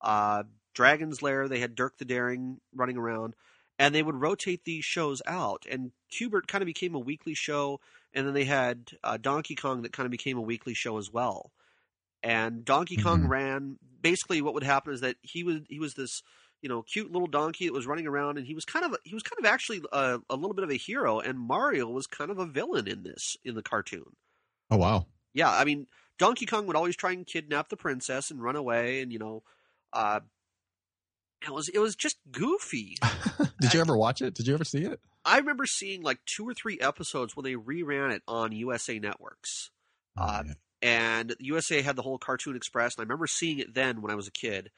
[0.00, 0.44] uh,
[0.74, 1.48] Dragon's Lair.
[1.48, 3.34] They had Dirk the Daring running around,
[3.78, 5.66] and they would rotate these shows out.
[5.68, 7.80] And Q*bert kind of became a weekly show,
[8.14, 11.12] and then they had uh, Donkey Kong that kind of became a weekly show as
[11.12, 11.50] well
[12.22, 13.32] and Donkey Kong mm-hmm.
[13.32, 13.78] ran.
[14.00, 16.22] Basically, what would happen is that he was he was this
[16.62, 19.14] you know cute little donkey that was running around, and he was kind of he
[19.14, 22.30] was kind of actually a, a little bit of a hero, and Mario was kind
[22.30, 24.16] of a villain in this in the cartoon.
[24.70, 25.06] Oh wow!
[25.34, 25.86] Yeah, I mean
[26.18, 29.42] Donkey Kong would always try and kidnap the princess and run away, and you know,
[29.92, 30.20] uh,
[31.42, 32.96] it was it was just goofy.
[33.60, 34.34] Did you ever watch it?
[34.34, 35.00] Did you ever see it?
[35.24, 39.70] I remember seeing like two or three episodes when they reran it on USA Networks.
[40.18, 40.42] Oh, uh,
[40.82, 44.14] and USA had the whole Cartoon Express, and I remember seeing it then when I
[44.14, 44.70] was a kid,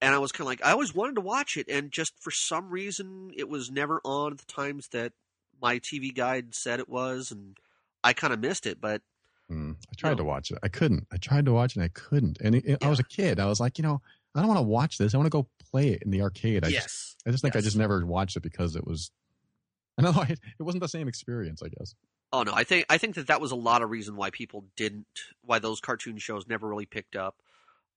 [0.00, 2.30] and I was kind of like, I always wanted to watch it, and just for
[2.30, 5.12] some reason, it was never on at the times that
[5.60, 7.58] my TV guide said it was, and
[8.04, 8.80] I kind of missed it.
[8.80, 9.02] But
[9.50, 11.06] mm, I tried you know, to watch it, I couldn't.
[11.12, 12.38] I tried to watch it, and I couldn't.
[12.40, 12.86] And it, it, yeah.
[12.86, 13.40] I was a kid.
[13.40, 14.00] I was like, you know,
[14.34, 15.14] I don't want to watch this.
[15.14, 16.64] I want to go play it in the arcade.
[16.64, 16.84] I yes.
[16.84, 17.62] Just, I just think yes.
[17.62, 19.10] I just never watched it because it was.
[19.98, 21.60] I know it wasn't the same experience.
[21.62, 21.94] I guess.
[22.32, 24.64] Oh no, I think I think that that was a lot of reason why people
[24.76, 25.06] didn't,
[25.42, 27.36] why those cartoon shows never really picked up.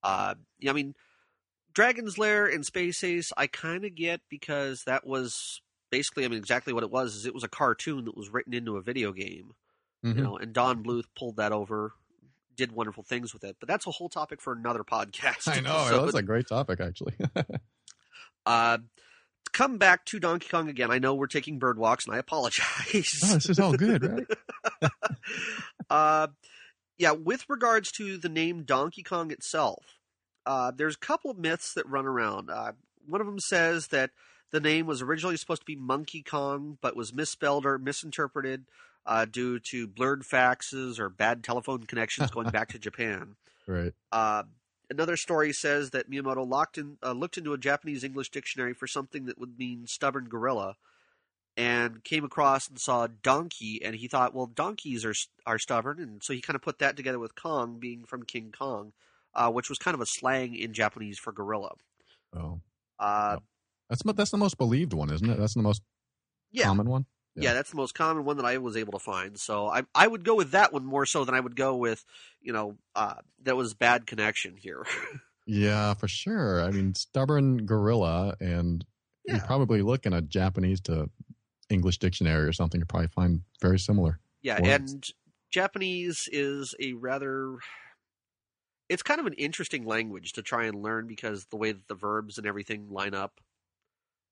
[0.03, 0.35] Uh,
[0.67, 0.95] I mean,
[1.73, 6.39] Dragon's Lair and Space Ace, I kind of get because that was basically, I mean,
[6.39, 9.11] exactly what it was is it was a cartoon that was written into a video
[9.11, 9.51] game,
[10.03, 10.15] Mhm.
[10.15, 11.93] you know, and Don Bluth pulled that over,
[12.55, 13.57] did wonderful things with it.
[13.59, 15.47] But that's a whole topic for another podcast.
[15.47, 15.85] I know.
[15.89, 17.13] So, that's a great topic, actually.
[18.45, 18.77] uh,
[19.61, 20.89] come back to Donkey Kong again.
[20.89, 23.21] I know we're taking bird walks, and I apologize.
[23.23, 24.91] oh, this is all good, right?
[25.89, 26.27] uh,
[26.97, 29.83] yeah, with regards to the name Donkey Kong itself,
[30.47, 32.49] uh, there's a couple of myths that run around.
[32.49, 32.71] Uh,
[33.07, 34.09] one of them says that
[34.51, 38.65] the name was originally supposed to be Monkey Kong, but was misspelled or misinterpreted
[39.05, 43.35] uh, due to blurred faxes or bad telephone connections going back to Japan.
[43.67, 43.93] Right.
[44.91, 48.87] Another story says that Miyamoto locked in, uh, looked into a Japanese English dictionary for
[48.87, 50.75] something that would mean stubborn gorilla,
[51.55, 55.13] and came across and saw donkey, and he thought, well, donkeys are
[55.45, 58.53] are stubborn, and so he kind of put that together with Kong being from King
[58.57, 58.91] Kong,
[59.33, 61.71] uh, which was kind of a slang in Japanese for gorilla.
[62.35, 62.59] Oh,
[62.99, 63.37] Uh,
[63.89, 65.37] that's that's the most believed one, isn't it?
[65.39, 65.81] That's the most
[66.51, 67.05] yeah, common one.
[67.35, 67.53] Yeah, yeah.
[67.53, 69.39] that's the most common one that I was able to find.
[69.39, 72.03] So I I would go with that one more so than I would go with,
[72.41, 74.85] you know, uh, that was bad connection here.
[75.47, 76.61] Yeah, for sure.
[76.61, 78.85] I mean, stubborn gorilla, and
[79.25, 81.09] you probably look in a Japanese to
[81.69, 82.79] English dictionary or something.
[82.79, 84.19] You probably find very similar.
[84.43, 84.93] Yeah, words.
[84.93, 85.07] and
[85.49, 87.57] Japanese is a rather
[88.87, 91.95] it's kind of an interesting language to try and learn because the way that the
[91.95, 93.39] verbs and everything line up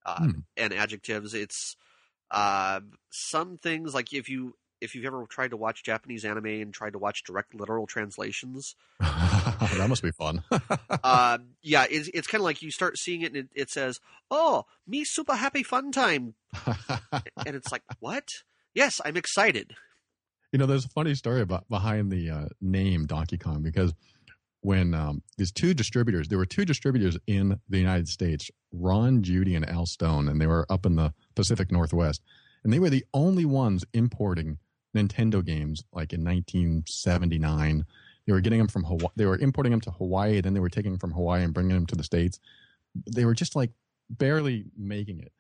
[0.06, 0.40] uh, Hmm.
[0.58, 1.76] and adjectives it's
[2.32, 6.74] uh, some things like if you if you've ever tried to watch Japanese anime and
[6.74, 10.44] tried to watch direct literal translations that must be fun.
[11.04, 14.00] uh, yeah it's, it's kind of like you start seeing it and it, it says
[14.32, 16.36] oh me super happy fun time.
[17.46, 18.28] And it's like what?
[18.74, 19.74] Yes I'm excited.
[20.52, 23.94] You know, there's a funny story about behind the uh, name Donkey Kong because
[24.62, 29.56] when um, these two distributors, there were two distributors in the United States, Ron Judy
[29.56, 32.22] and Al Stone, and they were up in the Pacific Northwest,
[32.64, 34.58] and they were the only ones importing
[34.94, 37.86] Nintendo games like in 1979.
[38.26, 39.14] They were getting them from Hawaii.
[39.16, 41.76] They were importing them to Hawaii, then they were taking them from Hawaii and bringing
[41.76, 42.40] them to the states.
[43.16, 43.72] They were just like
[44.10, 45.32] barely making it.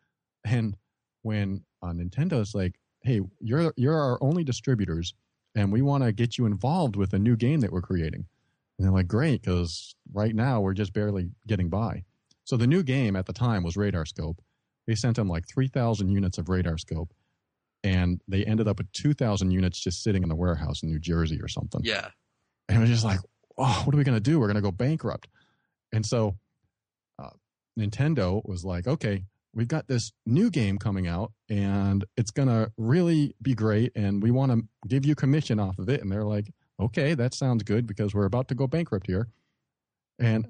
[0.45, 0.77] And
[1.23, 5.13] when uh, Nintendo's like, "Hey, you're you're our only distributors,
[5.55, 8.25] and we want to get you involved with a new game that we're creating,"
[8.77, 12.05] and they're like, "Great, because right now we're just barely getting by."
[12.45, 14.41] So the new game at the time was Radar Scope.
[14.89, 17.13] They sent them like three thousand units of Radar Scope,
[17.83, 20.97] and they ended up with two thousand units just sitting in the warehouse in New
[20.97, 21.81] Jersey or something.
[21.83, 22.07] yeah
[22.67, 23.19] And it was just like,
[23.55, 24.39] oh, what are we going to do?
[24.39, 25.27] We're going to go bankrupt.
[25.93, 26.37] And so
[27.21, 27.29] uh,
[27.77, 32.71] Nintendo was like, okay, we've got this new game coming out and it's going to
[32.75, 33.91] really be great.
[33.95, 36.01] And we want to give you commission off of it.
[36.01, 39.27] And they're like, okay, that sounds good because we're about to go bankrupt here.
[40.17, 40.47] And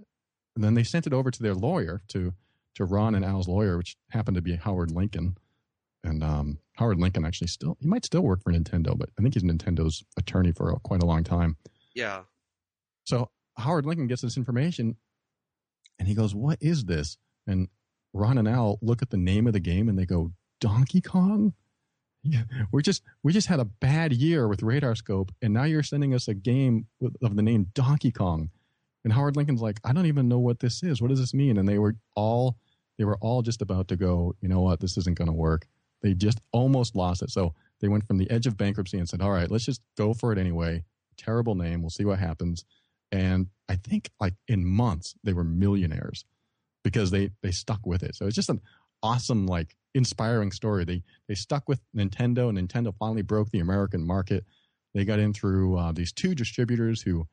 [0.56, 2.34] then they sent it over to their lawyer, to,
[2.75, 5.38] to Ron and Al's lawyer, which happened to be Howard Lincoln.
[6.03, 9.34] And um, Howard Lincoln actually still, he might still work for Nintendo, but I think
[9.34, 11.58] he's Nintendo's attorney for a, quite a long time.
[11.93, 12.21] yeah
[13.05, 14.95] So Howard Lincoln gets this information
[15.97, 17.17] and he goes, What is this?
[17.45, 17.67] And
[18.13, 21.53] Ron and Al look at the name of the game and they go, Donkey Kong?
[22.23, 25.84] Yeah, we just we just had a bad year with Radar Scope, and now you're
[25.84, 28.49] sending us a game with, of the name Donkey Kong.
[29.10, 31.02] And Howard Lincoln's like, I don't even know what this is.
[31.02, 31.58] What does this mean?
[31.58, 32.58] And they were all
[33.00, 34.36] they were all just about to go.
[34.39, 34.82] You know what?
[34.82, 35.65] This isn't going to work.
[36.04, 37.32] They just almost lost it.
[37.32, 40.13] So they went from the edge of bankruptcy and said, All right, let's just go
[40.13, 40.84] for it anyway.
[41.17, 41.82] Terrible name.
[41.82, 42.65] We'll see what happens.
[43.12, 46.24] And I think like in months they were millionaires
[46.84, 48.13] because they they stuck with it.
[48.13, 48.62] So it's just an
[49.02, 50.86] awesome like inspiring story.
[50.86, 52.56] They they stuck with Nintendo.
[52.56, 54.45] Nintendo finally broke the American market.
[54.93, 57.26] They got in through uh, these two distributors who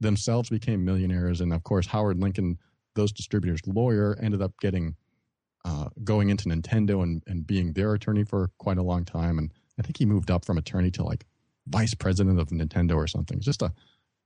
[0.00, 2.58] themselves became millionaires, and of course Howard Lincoln,
[2.94, 4.96] those distributors' lawyer, ended up getting
[5.64, 9.38] uh, going into Nintendo and and being their attorney for quite a long time.
[9.38, 11.24] And I think he moved up from attorney to like
[11.66, 13.36] vice president of Nintendo or something.
[13.38, 13.72] It's just a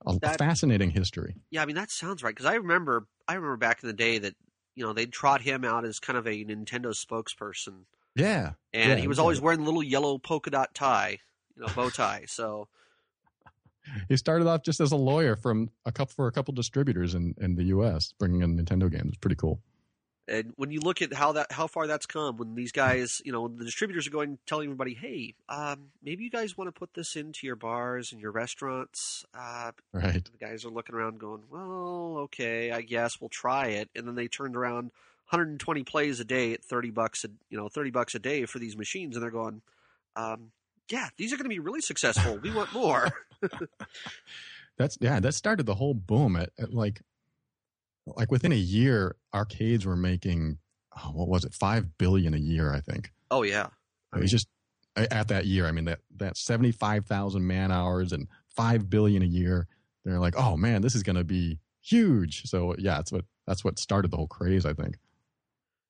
[0.05, 1.35] a That- fascinating history.
[1.49, 4.17] Yeah, I mean that sounds right because I remember I remember back in the day
[4.19, 4.35] that
[4.75, 8.95] you know they'd trot him out as kind of a Nintendo spokesperson, Yeah, and Yeah,
[8.97, 11.19] he was always wearing the little yellow polka dot tie,
[11.55, 12.25] you know, bow tie.
[12.27, 12.67] So
[14.07, 17.35] he started off just as a lawyer from a couple for a couple distributors in,
[17.39, 18.13] in the U.S.
[18.17, 19.09] bringing in Nintendo games.
[19.09, 19.59] It's pretty cool.
[20.27, 23.31] and when you look at how that how far that's come, when these guys, you
[23.33, 26.93] know, the distributors are going telling everybody, hey, um, maybe you guys want to put
[26.93, 29.25] this into your bars and your restaurants.
[29.37, 30.23] Uh, Right.
[30.23, 34.15] the guys are looking around, going, well, okay, I guess we'll try it, and then
[34.15, 34.91] they turned around.
[35.29, 38.59] 120 plays a day at 30 bucks a you know 30 bucks a day for
[38.59, 39.61] these machines and they're going
[40.15, 40.51] um,
[40.89, 43.11] yeah these are going to be really successful we want more
[44.77, 45.19] That's yeah.
[45.19, 46.35] That started the whole boom.
[46.35, 47.01] At, at like,
[48.05, 50.57] like within a year, arcades were making
[50.97, 53.11] oh, what was it, five billion a year, I think.
[53.29, 53.67] Oh yeah.
[54.11, 54.47] I mean, it's just
[54.95, 55.65] at that year.
[55.65, 59.67] I mean that that seventy five thousand man hours and five billion a year.
[60.05, 62.43] They're like, oh man, this is going to be huge.
[62.43, 64.65] So yeah, that's what that's what started the whole craze.
[64.65, 64.97] I think.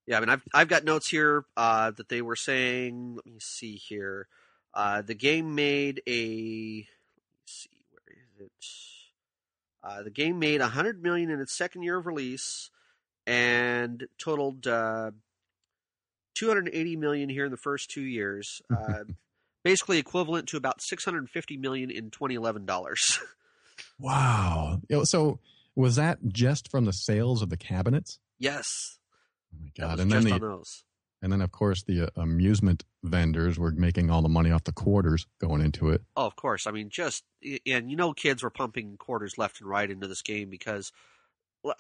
[0.05, 3.15] Yeah, I mean, I've I've got notes here uh, that they were saying.
[3.15, 4.27] Let me see here.
[4.73, 6.87] Uh, the game made a.
[7.45, 8.51] see where is it.
[9.83, 12.69] Uh, the game made 100 million in its second year of release,
[13.27, 15.11] and totaled uh,
[16.35, 18.61] 280 million here in the first two years.
[18.73, 19.03] Uh,
[19.63, 23.19] basically equivalent to about 650 million in 2011 dollars.
[23.99, 24.81] wow.
[25.03, 25.39] So
[25.75, 28.19] was that just from the sales of the cabinets?
[28.39, 28.99] Yes.
[29.53, 29.99] Oh my god!
[29.99, 30.83] And then the, those.
[31.23, 34.73] And then, of course, the uh, amusement vendors were making all the money off the
[34.73, 36.01] quarters going into it.
[36.17, 36.67] Oh, of course.
[36.67, 37.23] I mean, just
[37.65, 40.91] and you know, kids were pumping quarters left and right into this game because,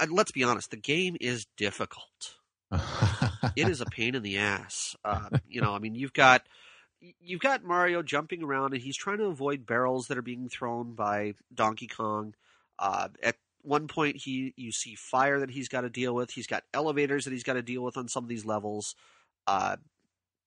[0.09, 2.37] let's be honest, the game is difficult.
[3.57, 4.95] it is a pain in the ass.
[5.03, 6.47] Uh, you know, I mean, you've got
[7.19, 10.93] you've got Mario jumping around and he's trying to avoid barrels that are being thrown
[10.93, 12.33] by Donkey Kong.
[12.79, 16.31] Uh, at one point, he you see fire that he's got to deal with.
[16.31, 18.95] He's got elevators that he's got to deal with on some of these levels.
[19.47, 19.77] Uh,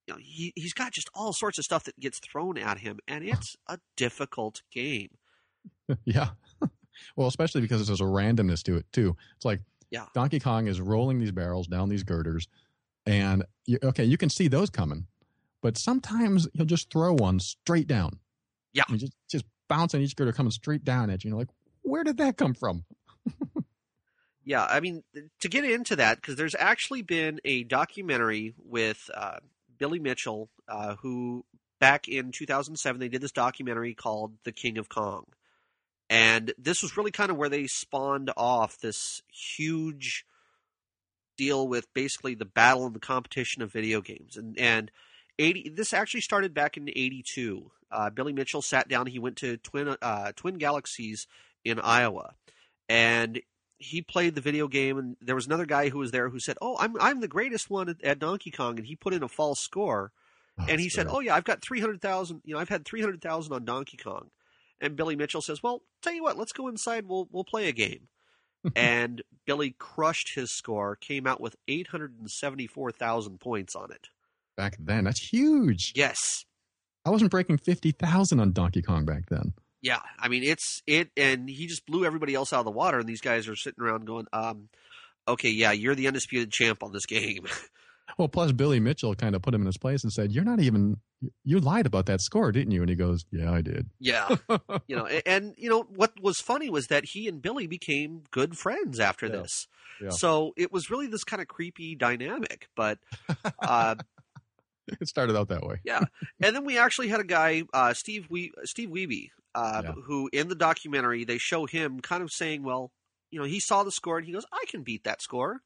[0.07, 2.99] you know, he he's got just all sorts of stuff that gets thrown at him,
[3.09, 5.11] and it's a difficult game.
[6.05, 6.31] yeah,
[7.17, 9.17] well, especially because there's a randomness to it too.
[9.37, 10.07] It's like yeah.
[10.15, 12.49] Donkey Kong is rolling these barrels down these girders,
[13.05, 15.07] and you, okay, you can see those coming,
[15.61, 18.19] but sometimes he'll just throw one straight down.
[18.73, 21.31] Yeah, and just just bouncing each girder coming straight down at you.
[21.31, 21.51] You're like,
[21.83, 22.85] where did that come from?
[24.47, 25.03] yeah, I mean,
[25.41, 29.39] to get into that, because there's actually been a documentary with uh,
[29.77, 31.45] Billy Mitchell, uh, who
[31.81, 35.25] back in 2007 they did this documentary called The King of Kong,
[36.09, 40.25] and this was really kind of where they spawned off this huge
[41.37, 44.93] deal with basically the battle and the competition of video games, and and
[45.41, 45.71] 80.
[45.71, 47.69] This actually started back in 82.
[47.91, 49.07] Uh, Billy Mitchell sat down.
[49.07, 51.27] He went to Twin uh, Twin Galaxies
[51.65, 52.35] in Iowa,
[52.89, 53.41] and
[53.79, 54.99] he played the video game.
[54.99, 57.71] And there was another guy who was there who said, "Oh, I'm I'm the greatest
[57.71, 60.13] one at, at Donkey Kong," and he put in a false score.
[60.59, 62.43] Oh, and he said, "Oh yeah, I've got three hundred thousand.
[62.45, 64.31] You know, I've had three hundred thousand on Donkey Kong."
[64.81, 67.07] And Billy Mitchell says, "Well, tell you what, let's go inside.
[67.07, 68.09] We'll we'll play a game."
[68.77, 73.77] and Billy crushed his score, came out with eight hundred and seventy four thousand points
[73.77, 74.09] on it.
[74.57, 75.93] Back then, that's huge.
[75.95, 76.45] Yes,
[77.05, 79.55] I wasn't breaking fifty thousand on Donkey Kong back then.
[79.87, 82.99] Yeah, I mean it's it, and he just blew everybody else out of the water,
[82.99, 84.69] and these guys are sitting around going, um,
[85.29, 87.47] "Okay, yeah, you're the undisputed champ on this game."
[88.19, 90.59] well, plus Billy Mitchell kind of put him in his place and said, "You're not
[90.59, 90.97] even
[91.45, 94.35] you lied about that score, didn't you?" And he goes, "Yeah, I did." Yeah,
[94.89, 98.25] you know, and, and, you know what was funny was that he and Billy became
[98.33, 99.33] good friends after yeah.
[99.37, 99.69] this.
[100.03, 100.11] Yeah.
[100.11, 102.99] So it was really this kind of creepy dynamic, but.
[103.61, 103.95] Uh,
[105.01, 105.81] it started out that way.
[105.85, 106.01] yeah,
[106.41, 109.93] and then we actually had a guy, uh, Steve we- Steve Wiebe, uh, yeah.
[110.05, 112.93] who in the documentary they show him kind of saying, "Well,
[113.31, 115.63] you know, he saw the score and he goes, I can beat that score,"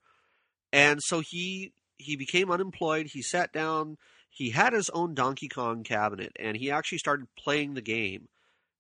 [0.73, 3.09] and so he he became unemployed.
[3.13, 3.99] He sat down.
[4.31, 8.29] He had his own Donkey Kong cabinet, and he actually started playing the game.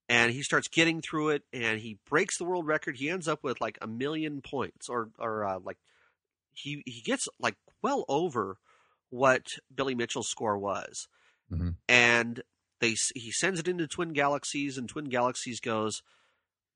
[0.08, 2.96] And he starts getting through it, and he breaks the world record.
[2.96, 5.78] He ends up with like a million points, or or uh, like
[6.52, 8.58] he he gets like well over
[9.10, 11.06] what Billy Mitchell's score was.
[11.52, 11.70] Mm-hmm.
[11.88, 12.42] And
[12.80, 16.02] they he sends it into Twin Galaxies, and Twin Galaxies goes,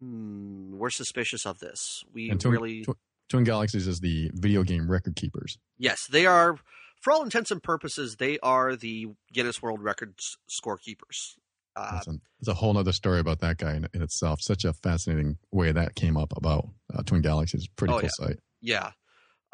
[0.00, 2.04] hmm, "We're suspicious of this.
[2.12, 5.58] We twin, really." Tw- Twin Galaxies is the video game record keepers.
[5.78, 6.58] Yes, they are.
[7.00, 11.36] For all intents and purposes, they are the Guinness World Records scorekeepers.
[11.76, 14.38] Uh, That's a, there's a whole other story about that guy in, in, itself.
[14.40, 17.66] Such a fascinating way that came up about uh, Twin Galaxies.
[17.76, 18.26] Pretty oh, cool yeah.
[18.26, 18.38] site.
[18.60, 18.90] Yeah.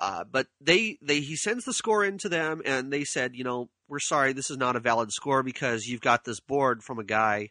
[0.01, 3.69] Uh, but they, they he sends the score into them, and they said, you know,
[3.87, 7.05] we're sorry, this is not a valid score because you've got this board from a
[7.05, 7.51] guy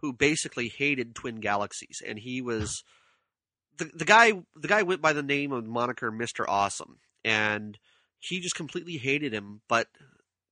[0.00, 2.84] who basically hated Twin Galaxies, and he was
[3.78, 7.76] the the guy the guy went by the name of moniker Mister Awesome, and
[8.20, 9.62] he just completely hated him.
[9.68, 9.88] But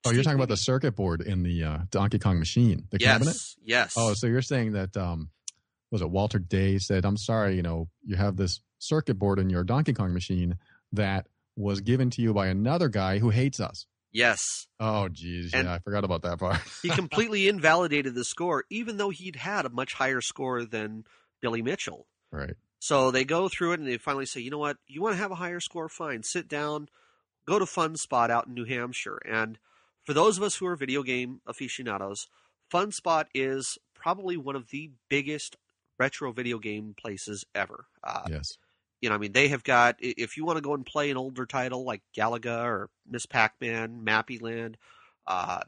[0.05, 3.13] oh, you're talking about the circuit board in the uh, Donkey Kong machine, the yes,
[3.13, 3.37] cabinet.
[3.65, 3.95] Yes.
[3.97, 5.31] Oh, so you're saying that um,
[5.91, 9.49] was it Walter Day said, "I'm sorry, you know, you have this circuit board in
[9.49, 10.59] your Donkey Kong machine
[10.93, 11.27] that
[11.57, 13.87] was given to you by another guy who hates us.
[14.13, 14.67] Yes.
[14.81, 15.53] Oh, geez.
[15.53, 16.61] Yeah, I forgot about that part.
[16.83, 21.05] he completely invalidated the score, even though he'd had a much higher score than
[21.43, 22.07] Billy Mitchell.
[22.31, 22.55] Right.
[22.79, 24.77] So they go through it and they finally say, you know what?
[24.87, 25.89] You want to have a higher score?
[25.89, 26.23] Fine.
[26.23, 26.89] Sit down.
[27.47, 29.19] Go to Fun Spot out in New Hampshire.
[29.29, 29.59] And
[30.05, 32.27] for those of us who are video game aficionados,
[32.71, 35.57] Fun Spot is probably one of the biggest
[35.99, 37.87] retro video game places ever.
[38.03, 38.57] Uh, yes
[39.07, 39.95] you know, I mean, they have got.
[40.01, 43.27] If you want to go and play an older title like Galaga or Ms.
[43.27, 44.77] Pac-Man, Mappy Land,
[45.25, 45.61] Uh,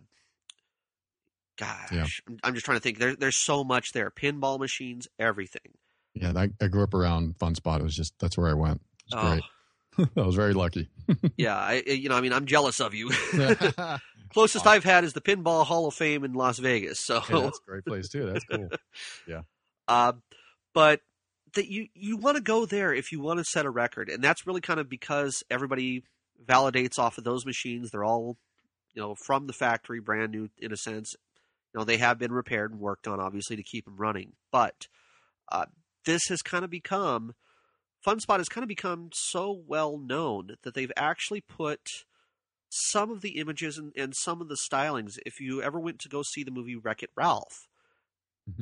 [1.56, 2.06] gosh, Yeah.
[2.42, 2.98] I'm, just trying to think.
[2.98, 4.10] There, there's so much there.
[4.10, 5.72] Pinball machines, everything.
[6.14, 7.80] Yeah, I, I grew up around Fun Spot.
[7.80, 8.80] It was just that's where I went.
[9.12, 9.40] It was
[9.96, 10.08] Oh, great.
[10.16, 10.88] I was very lucky.
[11.36, 13.10] yeah, I, you know, I mean, I'm jealous of you.
[14.32, 16.98] Closest I've had is the Pinball Hall of Fame in Las Vegas.
[16.98, 18.26] So, Yeah, that's a great place too.
[18.26, 18.68] That's cool.
[19.28, 19.42] Yeah.
[19.86, 20.14] Uh,
[20.74, 21.00] but
[21.54, 24.22] that you you want to go there if you want to set a record, and
[24.22, 26.04] that's really kind of because everybody
[26.44, 27.90] validates off of those machines.
[27.90, 28.36] They're all,
[28.94, 31.14] you know, from the factory, brand new in a sense.
[31.72, 34.32] You know, they have been repaired and worked on, obviously, to keep them running.
[34.50, 34.86] But
[35.52, 35.66] uh,
[36.04, 37.34] this has kind of become
[38.06, 41.80] FunSpot has kind of become so well known that they've actually put
[42.70, 45.18] some of the images and, and some of the stylings.
[45.26, 47.66] If you ever went to go see the movie Wreck It Ralph,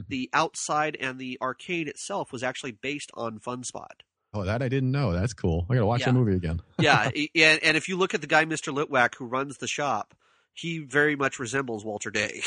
[0.09, 3.87] the outside and the arcade itself was actually based on FunSpot.
[4.35, 5.13] Oh, that I didn't know.
[5.13, 5.67] That's cool.
[5.71, 6.07] I got to watch Yeah.
[6.07, 6.61] that movie again.
[6.79, 8.75] yeah, and, and if you look at the guy, Mr.
[8.75, 10.15] Litwack, who runs the shop,
[10.53, 12.43] he very much resembles Walter Day.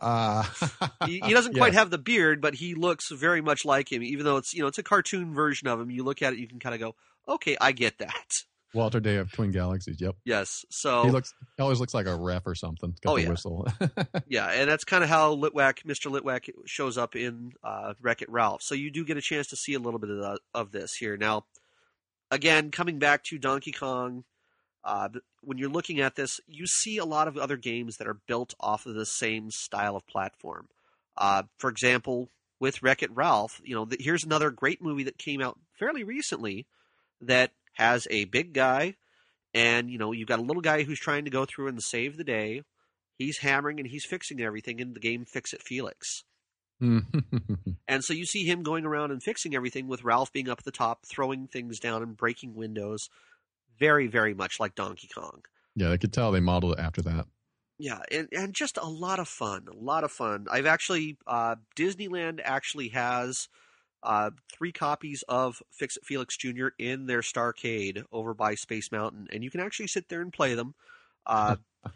[0.00, 0.44] Uh,
[1.06, 1.78] he, he doesn't quite yes.
[1.78, 4.02] have the beard, but he looks very much like him.
[4.02, 6.38] Even though it's you know it's a cartoon version of him, you look at it,
[6.38, 6.94] you can kind of go,
[7.28, 8.42] okay, I get that.
[8.74, 10.00] Walter Day of Twin Galaxies.
[10.00, 10.16] Yep.
[10.24, 11.32] Yes, so He looks.
[11.56, 12.94] He always looks like a ref or something.
[13.00, 13.28] Got Oh, the yeah.
[13.28, 13.66] whistle.
[14.28, 16.10] yeah, and that's kind of how Litwack, Mr.
[16.10, 18.62] Litwack, shows up in uh, Wreck It Ralph.
[18.62, 20.94] So you do get a chance to see a little bit of, the, of this
[20.94, 21.16] here.
[21.16, 21.44] Now,
[22.30, 24.24] again, coming back to Donkey Kong,
[24.84, 25.08] uh,
[25.42, 28.54] when you're looking at this, you see a lot of other games that are built
[28.60, 30.68] off of the same style of platform.
[31.16, 32.28] Uh, for example,
[32.60, 36.04] with Wreck It Ralph, you know, th- here's another great movie that came out fairly
[36.04, 36.66] recently
[37.20, 38.96] that has a big guy,
[39.54, 42.16] and you know, you've got a little guy who's trying to go through and save
[42.16, 42.62] the day
[43.18, 46.24] he's hammering and he's fixing everything in the game Fix It Felix.
[47.88, 50.64] And so you see him going around and fixing everything with Ralph being up at
[50.64, 53.08] the top, throwing things down and breaking windows.
[53.78, 55.44] Very, very much like Donkey Kong.
[55.76, 57.26] yeah, I could tell they modeled it after that.
[57.78, 59.66] Yeah, and, and just a lot of fun.
[59.70, 60.46] A lot of fun.
[60.50, 63.48] I've actually, uh, Disneyland actually has
[64.02, 66.68] uh, three copies of Fix It Felix Jr.
[66.78, 70.54] in their Starcade over by Space Mountain, and you can actually sit there and play
[70.54, 70.74] them.
[71.26, 71.56] Uh,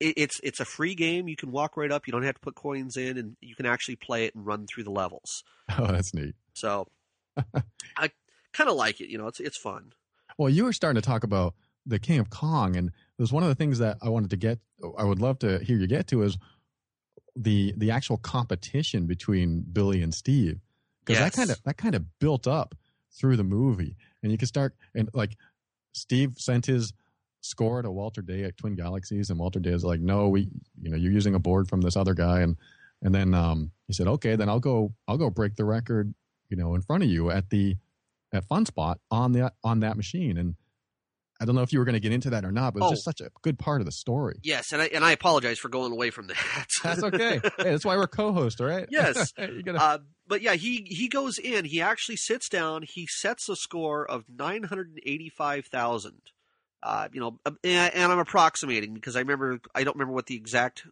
[0.00, 1.28] it, it's it's a free game.
[1.28, 2.06] You can walk right up.
[2.06, 4.66] You don't have to put coins in, and you can actually play it and run
[4.66, 5.44] through the levels.
[5.78, 6.34] Oh, that's neat.
[6.52, 6.88] So
[7.96, 8.10] I
[8.52, 9.08] kind of like it.
[9.08, 9.92] You know, it's it's fun.
[10.36, 11.54] Well, you were starting to talk about
[11.86, 14.36] the King of Kong, and it was one of the things that I wanted to
[14.36, 14.58] get.
[14.98, 16.38] I would love to hear you get to is
[17.36, 20.60] the the actual competition between Billy and Steve,
[21.00, 21.32] because Yes.
[21.32, 22.74] that kind of that kind of built up
[23.12, 25.36] through the movie, and you can start and like
[25.92, 26.92] Steve sent his
[27.40, 30.48] score to Walter Day at Twin Galaxies, and Walter Day is like, "No, we,
[30.80, 32.56] you know, you're using a board from this other guy," and
[33.02, 36.14] and then um, he said, "Okay, then I'll go, I'll go break the record,
[36.48, 37.76] you know, in front of you at the
[38.32, 40.54] at Fun Spot on that on that machine." And
[41.40, 42.90] I don't know if you were going to get into that or not, but it's
[42.90, 43.10] just Oh.
[43.10, 44.38] such a good part of the story.
[44.42, 46.36] Yes, and I and I apologize for going away from that.
[46.82, 47.40] That's okay.
[47.56, 48.86] hey, that's why we're co-host, all right?
[48.90, 49.32] Yes.
[49.64, 51.64] gotta, Uh, but yeah, he he goes in.
[51.64, 52.82] He actually sits down.
[52.82, 56.20] He sets a score of nine hundred eighty-five thousand.
[56.82, 60.26] Uh, you know, um, and, and I'm approximating because I remember I don't remember what
[60.26, 60.84] the exact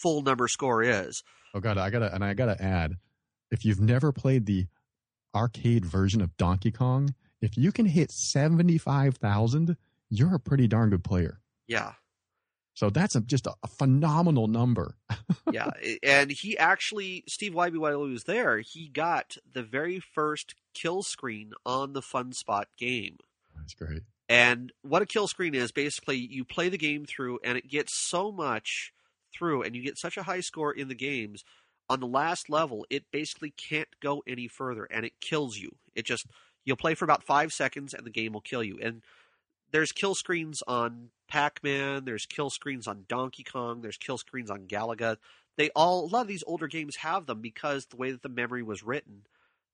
[0.00, 1.22] full number score is.
[1.54, 2.96] oh god, I gotta and I gotta add,
[3.50, 4.66] if you've never played the
[5.34, 7.14] arcade version of Donkey Kong,
[7.44, 9.76] if you can hit seventy five thousand,
[10.10, 11.40] you're a pretty darn good player.
[11.66, 11.92] Yeah,
[12.74, 14.96] So that's a, just a, a phenomenal number.
[15.52, 15.70] yeah,
[16.02, 21.02] and he actually Steve Wiebe while he was there, he got the very first kill
[21.02, 23.18] screen on the Fun Spot game.
[23.56, 24.02] That's great.
[24.28, 27.96] And what a kill screen is basically you play the game through and it gets
[27.96, 28.92] so much
[29.32, 31.44] through and you get such a high score in the games
[31.88, 35.76] on the last level it basically can't go any further and it kills you.
[35.94, 36.26] It just
[36.64, 38.78] you'll play for about 5 seconds and the game will kill you.
[38.82, 39.02] And
[39.70, 44.66] there's kill screens on Pac-Man, there's kill screens on Donkey Kong, there's kill screens on
[44.66, 45.16] Galaga.
[45.56, 48.28] They all a lot of these older games have them because the way that the
[48.28, 49.22] memory was written,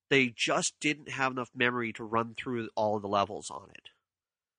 [0.09, 3.91] they just didn't have enough memory to run through all the levels on it.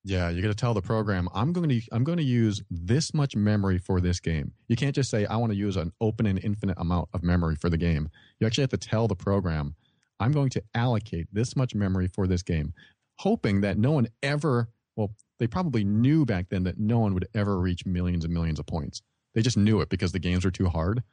[0.03, 3.13] Yeah, you got to tell the program I'm going to I'm going to use this
[3.13, 4.51] much memory for this game.
[4.67, 7.55] You can't just say I want to use an open and infinite amount of memory
[7.55, 8.09] for the game.
[8.39, 9.75] You actually have to tell the program
[10.22, 12.74] I'm going to allocate this much memory for this game,
[13.17, 17.28] hoping that no one ever well they probably knew back then that no one would
[17.34, 19.01] ever reach millions and millions of points.
[19.34, 21.03] They just knew it because the games were too hard.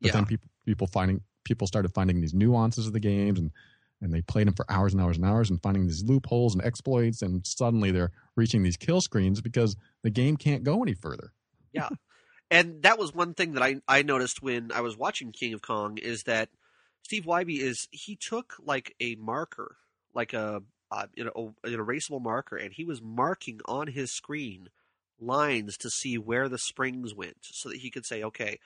[0.00, 0.12] But Yeah.
[0.12, 3.50] then people people finding people started finding these nuances of the games and
[4.00, 6.64] and they played them for hours and hours and hours and finding these loopholes and
[6.64, 11.32] exploits and suddenly they're reaching these kill screens because the game can't go any further.
[11.72, 11.88] Yeah.
[12.50, 15.62] And that was one thing that I I noticed when I was watching King of
[15.62, 16.48] Kong is that
[17.04, 19.76] Steve Wiebe is he took like a marker,
[20.14, 24.70] like a uh, you know an erasable marker, and he was marking on his screen
[25.20, 28.58] lines to see where the springs went so that he could say, okay,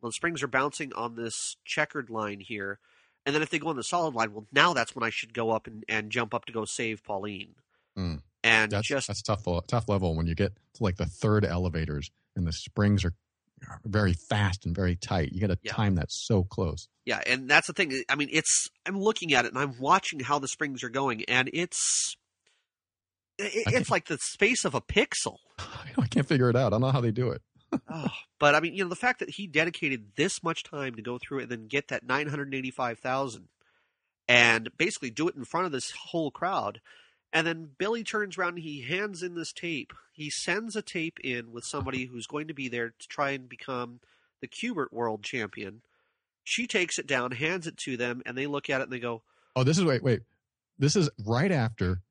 [0.00, 2.80] well, the springs are bouncing on this checkered line here.
[3.24, 5.32] And then if they go on the solid line, well, now that's when I should
[5.32, 7.54] go up and, and jump up to go save Pauline.
[7.96, 8.22] Mm.
[8.44, 12.10] And That's just that's tough tough level when you get to like the third elevators
[12.36, 13.12] and the springs are
[13.84, 15.32] very fast and very tight.
[15.32, 15.72] You got to Yeah.
[15.72, 16.88] time that so close.
[17.04, 18.02] Yeah, and that's the thing.
[18.08, 21.24] I mean, it's I'm looking at it and I'm watching how the springs are going,
[21.28, 22.16] and it's
[23.38, 25.36] it, it's like the space of a pixel.
[25.58, 26.68] I can't figure it out.
[26.68, 27.42] I don't know how they do it.
[27.90, 31.02] oh, but I mean, you know, the fact that he dedicated this much time to
[31.02, 33.48] go through it and then get that nine hundred eighty-five thousand,
[34.28, 36.80] and basically do it in front of this whole crowd,
[37.32, 39.92] and then Billy turns around and he hands in this tape.
[40.12, 43.48] He sends a tape in with somebody who's going to be there to try and
[43.48, 44.00] become
[44.40, 45.82] the Q*bert World Champion.
[46.44, 49.00] She takes it down, hands it to them, and they look at it and they
[49.00, 49.22] go,
[49.56, 50.20] Oh, this is wait, wait.
[50.78, 52.02] This is right after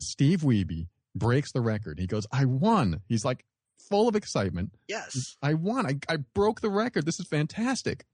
[0.00, 1.98] Steve Wiebe breaks the record.
[1.98, 3.44] He goes, "I won." He's like
[3.78, 4.72] full of excitement.
[4.86, 5.86] "Yes." I won.
[5.86, 7.06] I, I broke the record.
[7.06, 8.04] This is fantastic.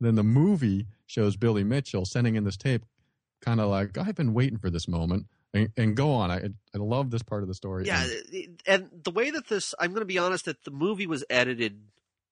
[0.00, 2.84] Then the movie shows Billy Mitchell sending in this tape,
[3.40, 5.26] kind of like, I've been waiting for this moment.
[5.54, 6.30] And, and go on.
[6.30, 6.36] I
[6.74, 7.86] I love this part of the story.
[7.86, 11.06] Yeah, And- and the way that this, I'm going to be honest, that the movie
[11.06, 11.80] was edited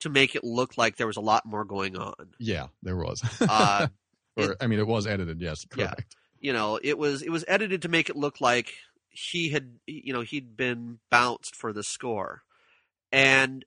[0.01, 2.15] to make it look like there was a lot more going on.
[2.39, 3.23] yeah, there was.
[3.41, 3.87] Uh,
[4.37, 5.41] or I mean, it was edited.
[5.41, 5.87] Yes, Yeah.
[5.87, 6.17] correct.
[6.41, 8.73] you know, it was it was edited to make it look like
[9.11, 12.43] he had, you know, he'd been bounced for the score,
[13.13, 13.65] and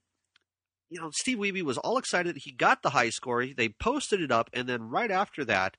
[0.90, 3.46] you know, Steve Wiebe was all excited that he got the high score.
[3.46, 5.78] They posted it up, and then right after that,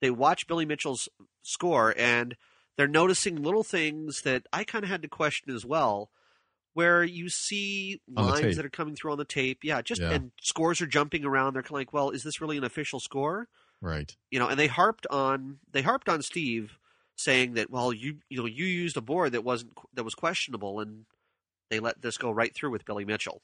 [0.00, 1.08] they watched Billy Mitchell's
[1.42, 2.36] score, and
[2.76, 6.10] they're noticing little things that I kind of had to question as well.
[6.74, 10.10] Where you see On lines that are coming through on the tape, yeah, just Yeah.
[10.10, 11.54] and scores are jumping around.
[11.54, 13.48] They're kind of like, well, is this really an official score?
[13.80, 14.16] Right.
[14.30, 16.78] you know, and they harped on they harped on Steve
[17.16, 20.80] saying that well you you know you used a board that wasn't that was questionable
[20.80, 21.04] and
[21.70, 23.40] they let this go right through with Billy Mitchell.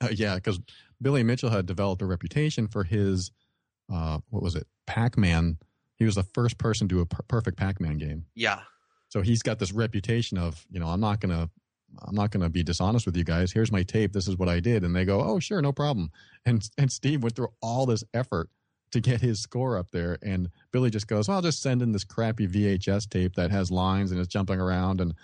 [0.00, 0.58] Uh, yeah, because
[1.02, 3.30] Billy Mitchell had developed a reputation for his,
[3.92, 5.58] uh, what was it, Pac Man.
[6.02, 8.26] He was the first person to do a per- perfect Pac Man game.
[8.34, 8.60] Yeah.
[9.08, 11.48] So he's got this reputation of, you know, I'm not gonna,
[12.02, 13.52] I'm not gonna be dishonest with you guys.
[13.52, 14.12] Here's my tape.
[14.12, 16.10] This is what I did, and they go, oh sure, no problem.
[16.44, 18.48] And and Steve went through all this effort
[18.90, 21.92] to get his score up there, and Billy just goes, well, I'll just send in
[21.92, 25.14] this crappy VHS tape that has lines and is jumping around, and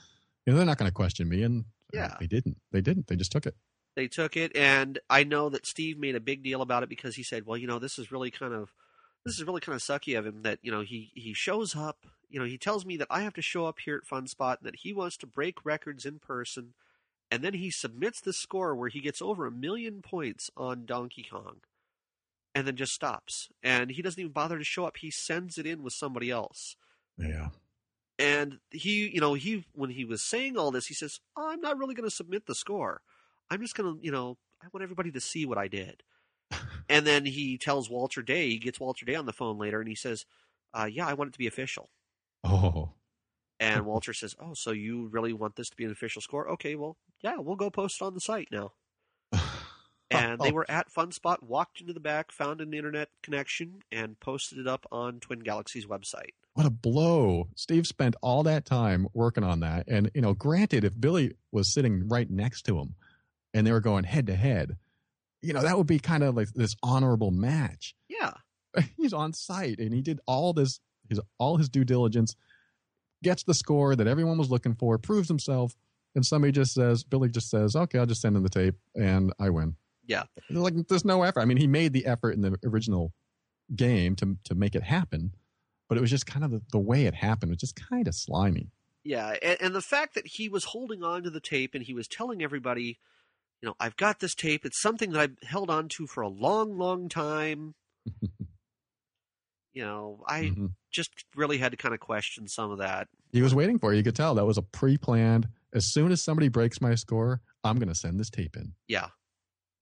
[0.47, 1.43] you know they're not going to question me.
[1.43, 2.15] And Yeah.
[2.21, 2.59] they didn't.
[2.71, 3.09] They didn't.
[3.09, 3.57] They just took it.
[3.97, 7.17] They took it and I know that Steve made a big deal about it because
[7.17, 8.73] he said, "Well, you know, this is really kind of
[9.29, 12.07] this is really kind of sucky of him that, you know, he he shows up,
[12.31, 14.59] you know, he tells me that I have to show up here at Fun Spot
[14.61, 16.73] and that he wants to break records in person."
[17.31, 21.27] And then he submits this score where he gets over a million points on Donkey
[21.31, 21.59] Kong.
[22.55, 23.51] And then just stops.
[23.63, 24.97] And he doesn't even bother to show up.
[24.97, 26.75] He sends it in with somebody else.
[27.19, 27.51] Yeah.
[28.19, 31.61] And he, you know, he when he was saying all this, he says, oh, "I'm
[31.61, 33.03] not really going to submit the score.
[33.51, 36.03] I'm just going to, you know, I want everybody to see what I did."
[36.89, 38.51] And then he tells Walter Day.
[38.51, 40.25] He gets Walter Day on the phone later, and he says,
[40.73, 41.91] uh, "Yeah, I want it to be official."
[42.45, 42.93] Oh.
[43.61, 46.49] And Walter says, "Oh, so you really want this to be an official score?
[46.51, 48.73] Okay, well, yeah, we'll go post it on the site now."
[50.11, 54.19] And they were at Fun Spot, walked into the back, found an internet connection, and
[54.21, 56.31] posted it up on Twin Galaxies website.
[56.55, 57.49] what a blow.
[57.55, 59.87] Steve spent all that time working on that.
[59.87, 62.95] And, you know, granted, if Billy was sitting right next to him
[63.53, 64.77] and they were going head to head,
[65.43, 67.95] you know, that would be kind of like this honorable match.
[68.09, 68.33] Yeah,
[68.97, 72.35] He's on site and he did all this, his all his due diligence,
[73.23, 75.75] gets the score that everyone was looking for, proves himself,
[76.15, 79.33] and somebody just says, Billy just says, okay, I'll just send in the tape and
[79.39, 79.77] I win.
[80.07, 80.25] Yeah.
[80.51, 81.41] Like there's no effort.
[81.41, 83.13] I mean, he made the effort in the original
[83.75, 85.35] game to to make it happen,
[85.89, 87.51] but it was just kind of the, the way it happened.
[87.51, 88.71] It was just kind of slimy.
[89.05, 91.95] Yeah, and, and the fact that he was holding on to the tape and he
[91.95, 92.99] was telling everybody,
[93.63, 94.65] you know, I've got this tape.
[94.65, 97.75] It's something that I've held on to for a long, long time.
[99.73, 100.75] you know, I Mhm.
[100.91, 103.09] just really had to kind of question some of that.
[103.33, 103.97] He was waiting for it.
[103.97, 105.49] You could tell that was a pre-planned.
[105.75, 108.73] As soon as somebody breaks my score, I'm going to send this tape in.
[108.87, 109.09] Yeah,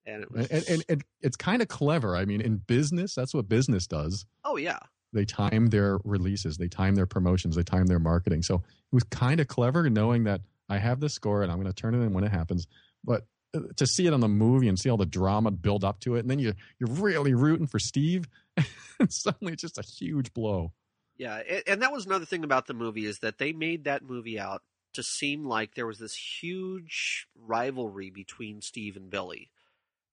[0.05, 2.17] and it was, And, and, and it, it's kind of clever.
[2.17, 4.27] I mean, in business, that's what business does.
[4.45, 4.81] oh yeah,
[5.13, 8.43] They time their releases, they time their promotions, they time their marketing.
[8.43, 8.63] So it
[8.93, 11.95] was kind of clever knowing that I have this score and I'm going to turn
[11.95, 12.67] it in when it happens.
[13.05, 13.27] But
[13.77, 16.21] to see it on the movie and see all the drama build up to it,
[16.21, 18.29] and then you you're really rooting for Steve,
[19.01, 20.73] and suddenly it's just a huge blow.
[21.17, 24.39] yeah, and, that was another thing about the movie is that they made that movie
[24.39, 24.63] out
[24.95, 29.51] to seem like there was this huge rivalry between Steve and Billy,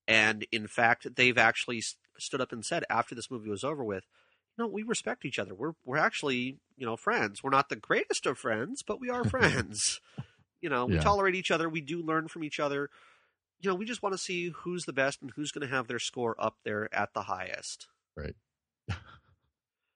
[0.07, 1.81] and in fact, they've actually
[2.17, 4.03] stood up and said after this movie was over with,
[4.57, 5.53] you know, we respect each other.
[5.53, 7.43] We're we're actually you know friends.
[7.43, 9.99] We're not the greatest of friends, but we are friends.
[10.61, 11.01] You know, we Yeah.
[11.01, 11.67] tolerate each other.
[11.67, 12.89] We do learn from each other.
[13.64, 15.88] You know, we just want to see who's the best and who's going to have
[15.88, 17.88] their score up there at the highest.
[18.16, 18.36] Right.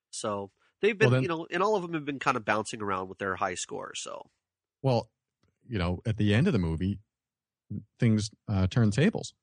[0.09, 0.51] So
[0.81, 2.81] they've been, Well, then- you know, and all of them have been kind of bouncing
[2.81, 3.99] around with their high scores.
[4.01, 4.29] So
[4.81, 5.09] Well,
[5.67, 6.99] you know, at the end of the movie,
[7.99, 9.33] things uh, turn tables.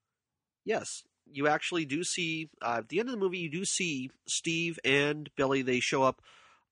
[0.64, 3.38] yes, you actually do see uh, at the end of the movie.
[3.38, 5.62] You do see Steve and Billy.
[5.62, 6.20] They show up.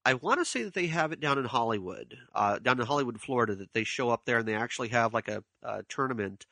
[0.05, 3.21] I want to say that they have it down in Hollywood, uh, down in Hollywood,
[3.21, 3.55] Florida.
[3.55, 6.47] That they show up there and they actually have like a, a tournament.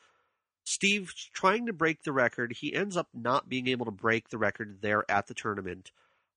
[0.65, 2.55] Steve's trying to break the record.
[2.61, 5.91] He ends up not being able to break the record there at the tournament.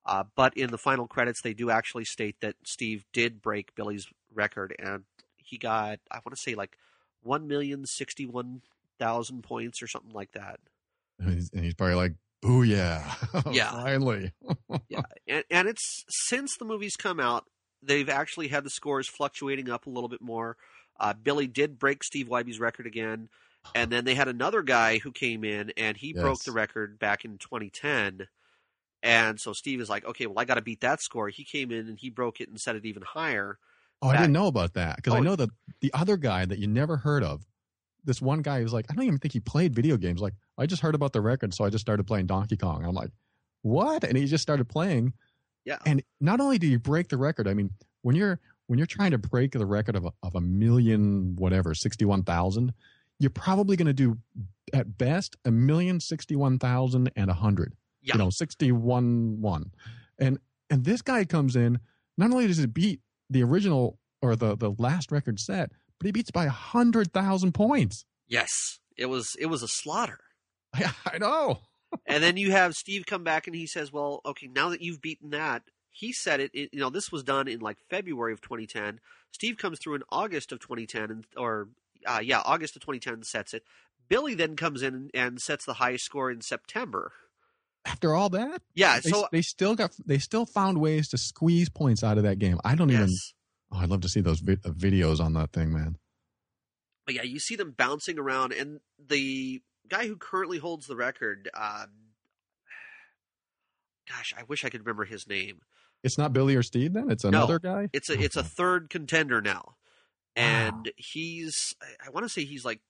[0.05, 4.07] Uh, but in the final credits, they do actually state that Steve did break Billy's
[4.33, 5.03] record, and
[5.37, 6.77] he got I want to say like
[7.21, 8.61] one million sixty one
[8.99, 10.59] thousand points or something like that.
[11.19, 13.13] And he's, and he's probably like, "Boo yeah,
[13.51, 13.71] Yeah.
[13.71, 14.31] finally."
[14.89, 17.45] yeah, and, and it's since the movie's come out,
[17.81, 20.57] they've actually had the scores fluctuating up a little bit more.
[20.99, 23.29] Uh, Billy did break Steve Wiebe's record again,
[23.75, 27.25] and then they had another guy who came in and he broke the record back
[27.25, 28.27] in 2010.
[29.01, 31.29] And so Steve is like, okay, well, I got to beat that score.
[31.29, 33.57] He came in and he broke it and set it even higher.
[34.01, 35.21] Oh, I didn't know about that because I Oh.
[35.21, 35.49] know that
[35.81, 37.45] the other guy that you never heard of,
[38.05, 40.19] this one guy who's like, I don't even think he played video games.
[40.21, 42.83] Like, I just heard about the record, so I just started playing Donkey Kong.
[42.85, 43.11] I'm like,
[43.61, 44.03] what?
[44.03, 45.13] And he just started playing.
[45.63, 45.77] Yeah.
[45.85, 47.69] And not only do you break the record, I mean,
[48.01, 51.73] when you're when you're trying to break the record of a, of a million whatever
[51.73, 52.73] sixty one thousand,
[53.23, 54.17] you're probably going to do
[54.73, 58.15] at best a million sixty one thousand and a hundred Yeah.
[58.15, 59.71] you know, 61 1.
[60.19, 60.37] And
[60.69, 61.79] and this guy comes in,
[62.17, 62.99] not only does he beat
[63.29, 68.05] the original or the the last record set, but he beats by a 100,000 points.
[68.27, 70.19] Yes, it was it was a slaughter.
[70.79, 71.59] Yeah, I know.
[72.07, 75.01] and then you have Steve come back and he says, "Well, okay, now that you've
[75.01, 75.61] beaten that."
[75.91, 76.71] He said it, it.
[76.73, 78.99] You know, this was done in like February of 2010.
[79.31, 81.69] Steve comes through in August of 2010, and or
[82.05, 83.63] uh, yeah, August of 2010 sets it.
[84.09, 87.13] Billy then comes in and sets the highest score in September.
[87.85, 91.69] After all that, Yeah, they, so they still got they still found ways to squeeze
[91.69, 92.59] points out of that game.
[92.63, 93.09] I don't even
[93.71, 95.97] oh, I'd love to see those vi- uh, videos on that thing, man.
[97.05, 101.49] but yeah, you see them bouncing around, and the guy who currently holds the record,
[101.53, 101.87] um,
[104.09, 105.61] gosh, I wish I could remember his name.
[106.03, 107.09] It's not Billy or Steve then?
[107.09, 107.29] It's No.
[107.29, 107.89] another guy?
[107.93, 109.75] It's a it's a third contender now,
[110.35, 110.43] Wow.
[110.43, 112.81] and he's I, I want to say he's like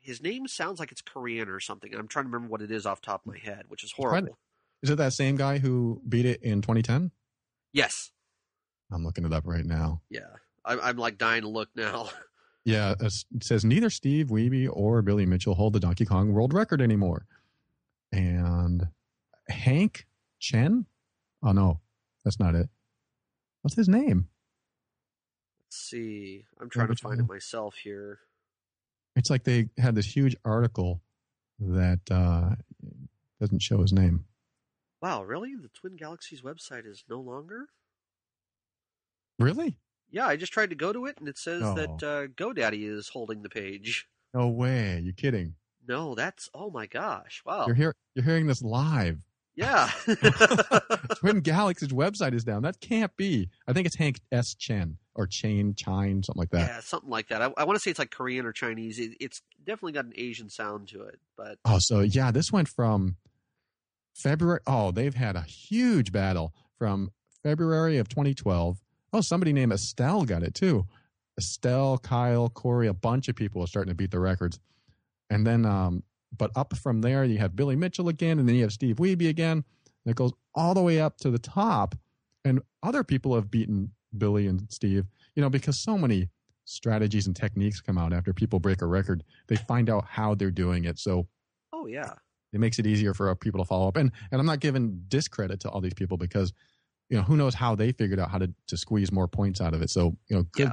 [0.00, 1.94] his name sounds like it's Korean or something.
[1.94, 3.92] I'm trying to remember what it is off the top of my head, which is
[3.92, 4.38] horrible.
[4.82, 7.10] Is it that same guy who beat it in 2010?
[7.72, 8.10] Yes,
[8.90, 10.00] I'm looking it up right now.
[10.08, 10.20] yeah,
[10.64, 12.08] I'm, I'm like dying to look now.
[12.64, 16.82] Yeah, it says neither Steve Wiebe or Billy Mitchell hold the Donkey Kong world record
[16.82, 17.24] anymore.
[18.12, 18.88] And
[19.48, 20.06] Hank
[20.38, 20.84] Chen?
[21.42, 21.80] Oh, no,
[22.24, 22.68] that's not it.
[23.62, 24.28] What's his name?
[25.68, 28.20] Let's see, I'm trying to find it myself here.
[29.16, 31.02] It's like they had this huge article
[31.60, 32.54] that uh,
[33.38, 34.24] doesn't show his name.
[35.02, 35.54] Wow, really?
[35.60, 37.66] The Twin Galaxies website is no longer?
[39.38, 39.76] Really?
[40.10, 41.74] Yeah, I just tried to go to it and it says Oh.
[41.74, 44.08] that uh, GoDaddy is holding the page.
[44.32, 45.00] No way.
[45.04, 45.54] You're kidding?
[45.86, 47.42] No, that's oh my gosh!
[47.44, 47.94] Wow, You're here.
[48.14, 49.18] You're hearing this live.
[49.58, 49.90] Yeah.
[51.16, 52.62] Twin Galaxies website is down.
[52.62, 53.48] That can't be.
[53.66, 54.54] I think it's Hank S.
[54.54, 56.68] Chen or Chain Chine, something like that.
[56.68, 57.42] Yeah, something like that.
[57.42, 59.00] I, I want to say it's like Korean or Chinese.
[59.00, 62.68] It, it's definitely got an Asian sound to it, but Oh, so yeah, this went
[62.68, 63.16] from
[64.14, 64.60] February.
[64.64, 67.10] Oh, they've had a huge battle from
[67.42, 68.78] February of 2012.
[69.12, 70.86] Oh, somebody named Estelle got it too.
[71.36, 74.60] Estelle, Kyle, Corey, a bunch of people are starting to beat the records.
[75.30, 76.04] And then, um,
[76.36, 79.28] but up from there, you have Billy Mitchell again, and then you have Steve Wiebe
[79.28, 79.64] again.
[80.04, 81.94] And it goes all the way up to the top.
[82.44, 86.28] And other people have beaten Billy and Steve, you know, because so many
[86.64, 89.24] strategies and techniques come out after people break a record.
[89.48, 90.98] They find out how they're doing it.
[90.98, 91.26] So
[91.72, 92.12] oh yeah,
[92.52, 93.96] it makes it easier for people to follow up.
[93.96, 96.52] And and I'm not giving discredit to all these people because
[97.10, 99.74] you know who knows how they figured out how to to squeeze more points out
[99.74, 99.90] of it.
[99.90, 100.72] So you know, good, Yeah.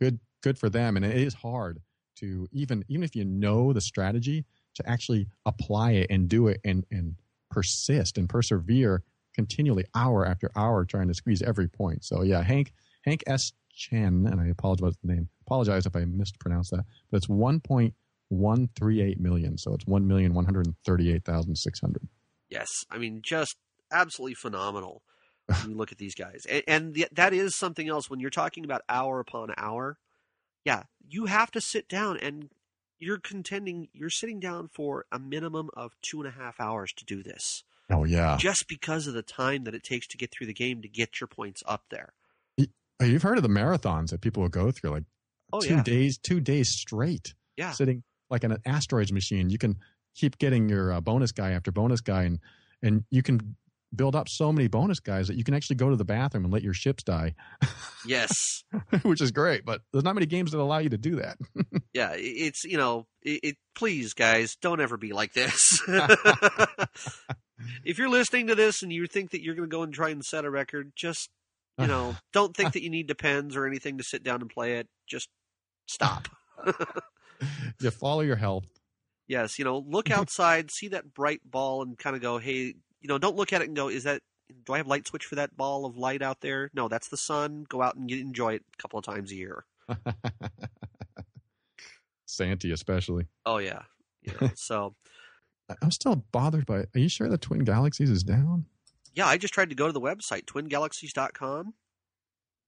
[0.00, 0.96] good, good for them.
[0.96, 1.80] And it is hard
[2.16, 4.44] to even even if you know the strategy
[4.74, 7.16] to actually apply it and do it and and
[7.50, 9.02] persist and persevere
[9.34, 12.04] continually hour after hour trying to squeeze every point.
[12.04, 12.72] So yeah, Hank
[13.04, 13.52] Hank S.
[13.76, 15.28] Chen, and I apologize for the name.
[15.46, 17.94] Apologize if I mispronounced that, but it's one point
[18.28, 19.58] one three eight million.
[19.58, 22.08] So it's one million one hundred thirty eight thousand six hundred.
[22.48, 22.84] yes.
[22.90, 23.56] I mean, just
[23.92, 25.02] absolutely phenomenal.
[25.60, 28.08] when you look at these guys, and, and the, that is something else.
[28.08, 29.98] When you're talking about hour upon hour,
[30.64, 32.48] yeah, you have to sit down and
[33.04, 33.88] you're contending.
[33.92, 37.64] You're sitting down for a minimum of two and a half hours to do this,
[37.90, 40.82] Oh yeah, just because of the time that it takes to get through the game
[40.82, 42.14] to get your points up there.
[43.02, 45.04] You've heard of the marathons that people will go through, like
[45.52, 47.72] Oh two yeah, days, two days straight, yeah.
[47.72, 49.50] sitting like in an asteroids machine.
[49.50, 49.76] You can
[50.14, 52.38] keep getting your uh, bonus guy after bonus guy, and
[52.82, 53.56] and you can
[53.94, 56.52] build up so many bonus guys that you can actually go to the bathroom and
[56.52, 57.34] let your ships die,
[58.06, 58.64] Yes,
[59.02, 59.64] which is great.
[59.64, 61.38] But there's not many games that allow you to do that.
[61.92, 62.12] yeah.
[62.14, 63.56] It's you know, it, it.
[63.74, 65.82] Please, guys, don't ever be like this.
[67.84, 70.10] if you're listening to this and you think that you're going to go and try
[70.10, 71.30] and set a record, just
[71.78, 74.74] you know, don't think that you need depends or anything to sit down and play
[74.74, 74.88] it.
[75.08, 75.28] Just
[75.86, 76.28] stop.
[77.80, 78.66] you follow your health.
[79.26, 82.74] Yes, you know, look outside, see that bright ball, and kind of go, hey,
[83.04, 84.22] you know, don't look at it and go, is that,
[84.64, 86.70] do I have light switch for that ball of light out there?
[86.72, 87.66] No, that's the sun.
[87.68, 89.66] Go out and enjoy it a couple of times a year.
[92.26, 93.26] Santee, especially.
[93.44, 93.82] Oh, yeah.
[94.22, 94.48] yeah.
[94.54, 94.94] so,
[95.82, 96.78] I'm still bothered by.
[96.78, 96.88] It.
[96.94, 98.64] Are you sure the Twin Galaxies is down?
[99.14, 101.74] yeah, I just tried to go to the website, twingalaxies.com.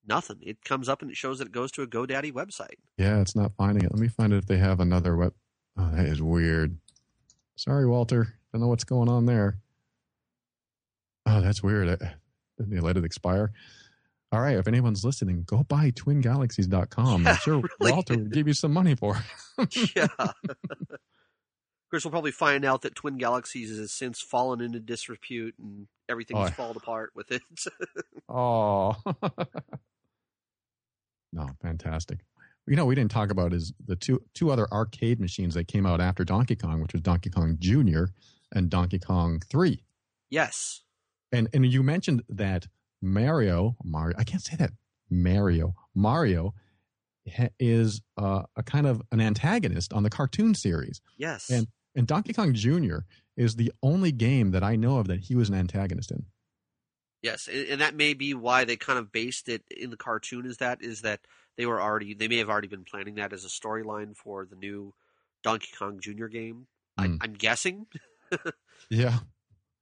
[0.07, 0.37] Nothing.
[0.43, 2.77] It comes up and it shows that it goes to a GoDaddy website.
[2.97, 3.91] Yeah, it's not finding it.
[3.91, 5.35] Let me find it if they have another web.
[5.77, 6.79] Oh, that is weird.
[7.57, 8.29] Sorry, Walter.
[8.31, 9.59] I don't know what's going on there.
[11.27, 11.99] Oh, that's weird.
[12.59, 13.53] Didn't they let it expire?
[14.33, 17.27] All right, if anyone's listening, go buy twingalaxies.com.
[17.27, 17.93] I'm sure really.
[17.93, 19.19] Walter will give you some money for
[19.59, 19.95] it.
[19.97, 20.09] yeah.
[20.19, 20.33] of
[21.91, 26.49] course, we'll probably find out that Twin Galaxies has since fallen into disrepute and everything's
[26.49, 26.53] Oh.
[26.53, 27.43] fallen apart with it.
[28.29, 28.97] Oh.
[31.33, 32.21] no, fantastic.
[32.67, 35.87] You know, we didn't talk about is the two two other arcade machines that came
[35.87, 38.07] out after Donkey Kong, which was Donkey Kong Jr.
[38.53, 39.83] and Donkey Kong 3.
[40.31, 40.83] yes.
[41.37, 42.67] And and you mentioned that
[43.03, 44.71] Mario, Mario, I can't say that
[45.11, 46.55] Mario, Mario
[47.59, 51.01] is uh, a kind of an antagonist on the cartoon series.
[51.19, 51.51] Yes.
[51.51, 52.99] And and Donkey Kong Jr.
[53.37, 56.27] is the only game that I know of that he was an antagonist in.
[57.23, 60.47] Yes, and, that may be why they kind of based it in the cartoon.
[60.47, 61.21] Is that is that
[61.57, 64.55] they were already they may have already been planning that as a storyline for the
[64.57, 64.95] new
[65.43, 66.27] Donkey Kong Jr.
[66.27, 66.67] game.
[66.97, 67.19] I, Mm.
[67.21, 67.87] I'm guessing.
[68.91, 69.19] Yeah.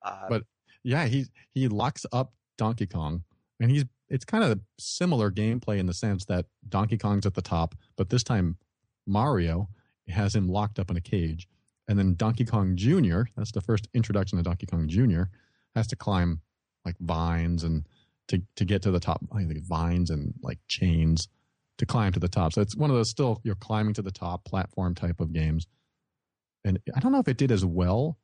[0.03, 0.45] Uh, But-
[0.85, 3.25] Yeah, he he locks up Donkey Kong,
[3.59, 7.43] and he's it's kind of similar gameplay in the sense that Donkey Kong's at the
[7.43, 8.59] top, but this time
[9.07, 9.69] Mario
[10.09, 11.49] has him locked up in a cage,
[11.89, 13.23] and then Donkey Kong Jr.
[13.37, 15.23] That's the first introduction of Donkey Kong Jr.
[15.75, 16.43] has to climb
[16.85, 17.87] like vines and
[18.29, 19.23] to to get to the top.
[19.33, 21.29] I think vines and like chains
[21.79, 22.53] to climb to the top.
[22.53, 25.67] So it's one of those still you're climbing to the top platform type of games.
[26.65, 28.17] And I don't know if it did as well,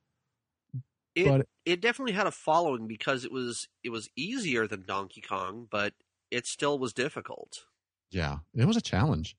[1.15, 5.21] it but it definitely had a following because it was it was easier than Donkey
[5.21, 5.95] Kong, but
[6.31, 7.65] it still was difficult.
[8.11, 9.37] yeah, it was a challenge.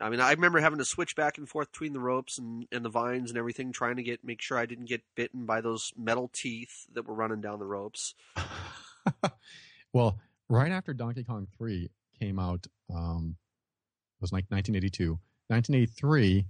[0.00, 2.84] I mean, I remember having to switch back and forth between the ropes and, and
[2.84, 5.92] the vines and everything, trying to get make sure I didn't get bitten by those
[5.96, 8.14] metal teeth that were running down the ropes.
[9.92, 10.18] well,
[10.48, 11.88] right after Donkey Kong 3
[12.20, 13.36] came out, um,
[14.18, 15.12] it was like 1982.
[15.48, 16.46] 1983,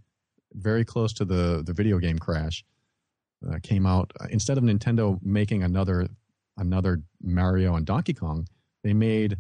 [0.55, 2.64] very close to the, the video game crash,
[3.51, 4.12] uh, came out.
[4.20, 6.09] Uh, Instead of Nintendo making another
[6.57, 8.47] another Mario and Donkey Kong,
[8.82, 9.38] they made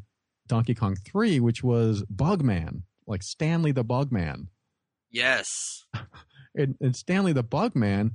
[0.48, 4.48] Donkey Kong 3, which was Bugman, like Stanley the Bugman.
[5.10, 5.84] Yes.
[6.56, 8.12] and, and Stanley the Bugman,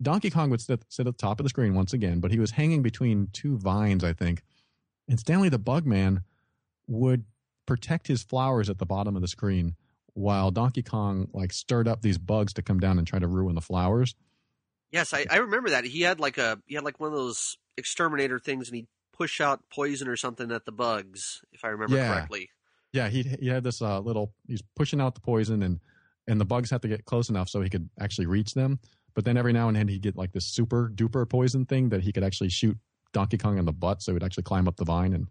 [0.00, 2.38] Donkey Kong would sit, sit at the top of the screen once again, but he
[2.38, 4.42] was hanging between two vines, I think.
[5.08, 6.22] And Stanley the Bugman
[6.86, 7.24] would
[7.66, 9.74] protect his flowers at the bottom of the screen
[10.14, 13.54] while Donkey Kong like stirred up these bugs to come down and try to ruin
[13.54, 14.14] the flowers.
[14.90, 15.84] Yes, I, I remember that.
[15.84, 19.40] He had like a he had like one of those exterminator things and he'd push
[19.40, 22.14] out poison or something at the bugs, if I remember Yeah.
[22.14, 22.50] correctly.
[22.92, 24.32] Yeah, he he had this uh, little.
[24.46, 25.80] He's pushing out the poison, and
[26.26, 28.78] and the bugs have to get close enough so he could actually reach them.
[29.14, 32.02] But then every now and then he'd get like this super duper poison thing that
[32.02, 32.78] he could actually shoot
[33.12, 35.12] Donkey Kong in the butt, so he'd actually climb up the vine.
[35.12, 35.26] And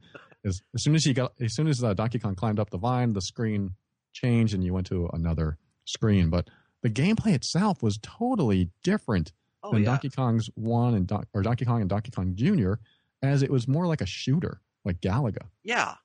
[0.45, 2.77] as, as soon as he got, as soon as uh, Donkey Kong climbed up the
[2.77, 3.71] vine, the screen
[4.13, 6.29] changed and you went to another screen.
[6.29, 6.49] But
[6.83, 9.31] the gameplay itself was totally different
[9.67, 9.89] Oh than yeah.
[9.91, 12.73] Donkey Kong's one and Don- or Donkey Kong and Donkey Kong Jr.
[13.21, 15.47] As it was more like a shooter, like Galaga.
[15.63, 15.95] Yeah.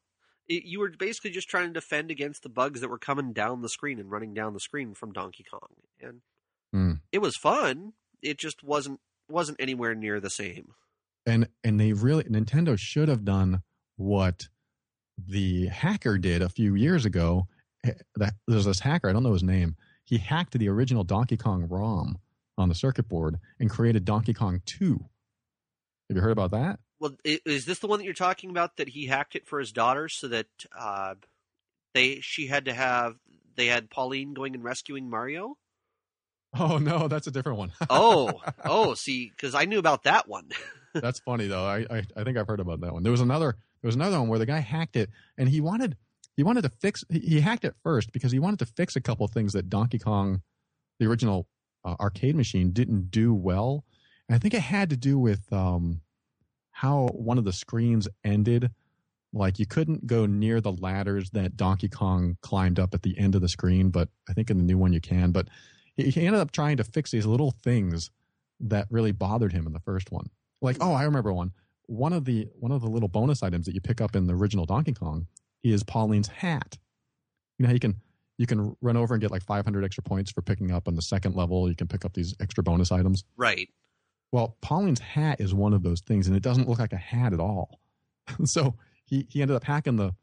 [0.48, 3.62] It, you were basically just trying to defend against the bugs that were coming down
[3.62, 5.68] the screen and running down the screen from Donkey Kong.
[6.00, 6.20] And
[6.72, 6.92] Hmm.
[7.12, 7.92] it was fun.
[8.22, 10.72] It just wasn't wasn't anywhere near the same.
[11.26, 13.62] and and they really Nintendo should have done
[13.96, 14.48] what
[15.18, 17.46] the hacker did a few years ago.
[18.16, 19.76] That there's this hacker, I don't know his name.
[20.04, 22.18] He hacked the original Donkey Kong ROM
[22.59, 24.92] on the circuit board and created Donkey Kong 2.
[26.09, 26.78] Have you heard about that?
[27.00, 29.72] Well, is this the one that you're talking about that he hacked it for his
[29.72, 30.46] daughter so that
[30.78, 31.14] uh,
[31.94, 33.16] they she had to have
[33.57, 35.57] they had Pauline going and rescuing Mario?
[36.55, 37.72] Oh no, that's a different one.
[37.90, 40.50] Oh, oh, see, because I knew about that one.
[40.94, 41.64] That's funny though.
[41.64, 43.03] I, I I think I've heard about that one.
[43.03, 45.96] There was another there was another one where the guy hacked it and he wanted
[46.36, 47.03] he wanted to fix.
[47.09, 49.98] He, he hacked it first because he wanted to fix a couple things that Donkey
[49.98, 50.42] Kong,
[51.00, 51.48] the original
[51.85, 53.85] uh, arcade machine, didn't do well.
[54.28, 56.01] And I think it had to do with um,
[56.70, 58.70] how one of the screens ended.
[59.33, 63.35] Like you couldn't go near the ladders that Donkey Kong climbed up at the end
[63.35, 65.33] of the screen, but I think in the new one you can.
[65.33, 65.49] But
[65.97, 68.11] he, ended up trying to fix these little things
[68.61, 70.26] that really bothered him in the first one.
[70.61, 71.53] Like, oh, I remember one.
[71.87, 74.35] One of the one of the little bonus items that you pick up in the
[74.35, 75.26] original Donkey Kong
[75.62, 76.78] is Pauline's hat.
[77.59, 77.97] You know you can
[78.43, 81.01] you can run over and get like 500 extra points for picking up on the
[81.01, 81.68] second level.
[81.68, 83.22] You can pick up these extra bonus items.
[83.36, 83.68] Right.
[84.32, 87.32] Well, Pauline's hat is one of those things, and it doesn't look like a hat
[87.32, 87.78] at all.
[88.45, 88.74] so
[89.05, 90.16] he he ended up hacking the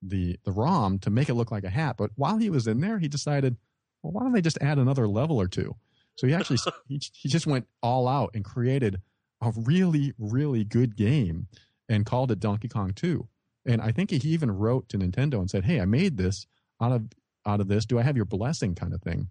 [0.00, 1.96] the the ROM to make it look like a hat.
[1.96, 3.56] But while he was in there, he decided,
[4.00, 5.74] well, why don't they just add another level or two?
[6.14, 9.00] So he actually he, he just went all out and created
[9.42, 11.48] a really really good game
[11.88, 13.26] and called it Donkey Kong 2.
[13.66, 16.46] And I think he even wrote to Nintendo and said, "Hey, I made this
[16.80, 17.08] out of
[17.46, 17.86] out of this.
[17.86, 19.28] Do I have your blessing?" kind of thing.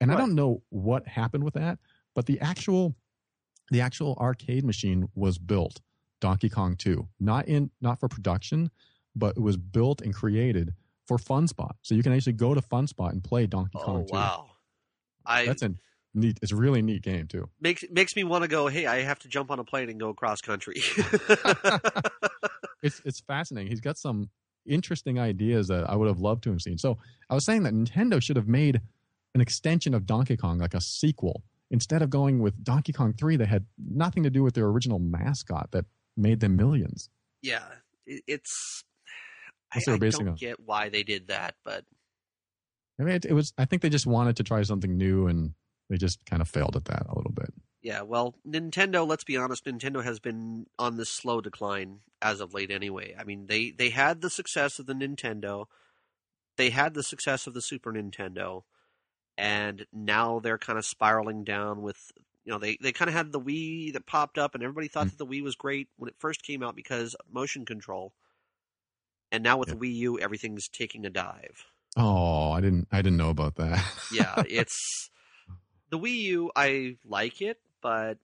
[0.00, 0.16] And right.
[0.16, 1.78] I don't know what happened with that,
[2.14, 2.94] but the actual
[3.70, 5.80] the actual arcade machine was built
[6.20, 8.70] Donkey Kong 2, not in not for production,
[9.14, 10.74] but it was built and created
[11.06, 11.72] for FunSpot.
[11.82, 14.12] So you can actually go to FunSpot and play Donkey oh, Kong 2.
[14.12, 14.46] Wow.
[15.24, 15.74] I That's a
[16.14, 17.48] neat it's a really neat game too.
[17.60, 19.98] Makes makes me want to go, "Hey, I have to jump on a plane and
[19.98, 20.76] go cross country."
[22.82, 23.68] it's it's fascinating.
[23.70, 24.30] He's got some
[24.66, 26.78] interesting ideas that I would have loved to have seen.
[26.78, 26.98] So,
[27.28, 28.80] I was saying that Nintendo should have made
[29.34, 33.36] an extension of Donkey Kong like a sequel instead of going with Donkey Kong 3
[33.36, 35.84] that had nothing to do with their original mascot that
[36.16, 37.10] made them millions.
[37.42, 37.64] Yeah,
[38.06, 38.84] it's.
[39.74, 40.34] I, I don't on.
[40.36, 41.84] get why they did that, but
[42.98, 43.52] I mean, it, it, was.
[43.58, 45.52] I think they just wanted to try something new, and
[45.90, 47.52] they just kind of failed at that a little bit.
[47.86, 49.06] Yeah, well, Nintendo.
[49.06, 49.64] Let's be honest.
[49.64, 52.72] Nintendo has been on this slow decline as of late.
[52.72, 55.66] Anyway, I mean, they they had the success of the Nintendo,
[56.56, 58.62] they had the success of the Super Nintendo,
[59.38, 62.10] and now they're kind of spiraling down with
[62.44, 65.06] you know they, they kind of had the Wii that popped up and everybody thought
[65.06, 65.16] mm-hmm.
[65.16, 68.12] that the Wii was great when it first came out because motion control.
[69.30, 69.74] And now with yeah.
[69.74, 71.66] the Wii U everything's taking a dive.
[71.96, 73.84] Oh, I didn't I didn't know about that.
[74.12, 75.08] yeah, it's
[75.90, 78.18] the Wii U I like it, but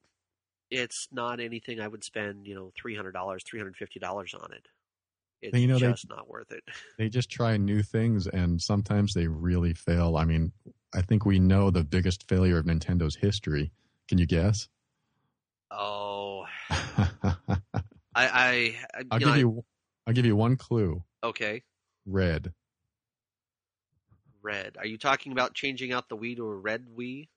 [0.72, 4.66] it's not anything I would spend, you know, $300, $350 on it.
[5.40, 6.64] It's you know, just they, not worth it.
[6.98, 10.16] They just try new things and sometimes they really fail.
[10.16, 10.50] I mean,
[10.92, 13.70] I think we know the biggest failure of Nintendo's history.
[14.08, 14.68] Can you guess?
[15.70, 17.36] Oh, I,
[18.16, 18.76] I,
[19.12, 19.64] I'll give know, you,
[20.08, 21.04] I'll give you one clue.
[21.22, 21.62] Okay.
[22.04, 22.52] Red.
[24.42, 24.76] Red.
[24.76, 27.28] Are you talking about changing out the Wii to a red Wii?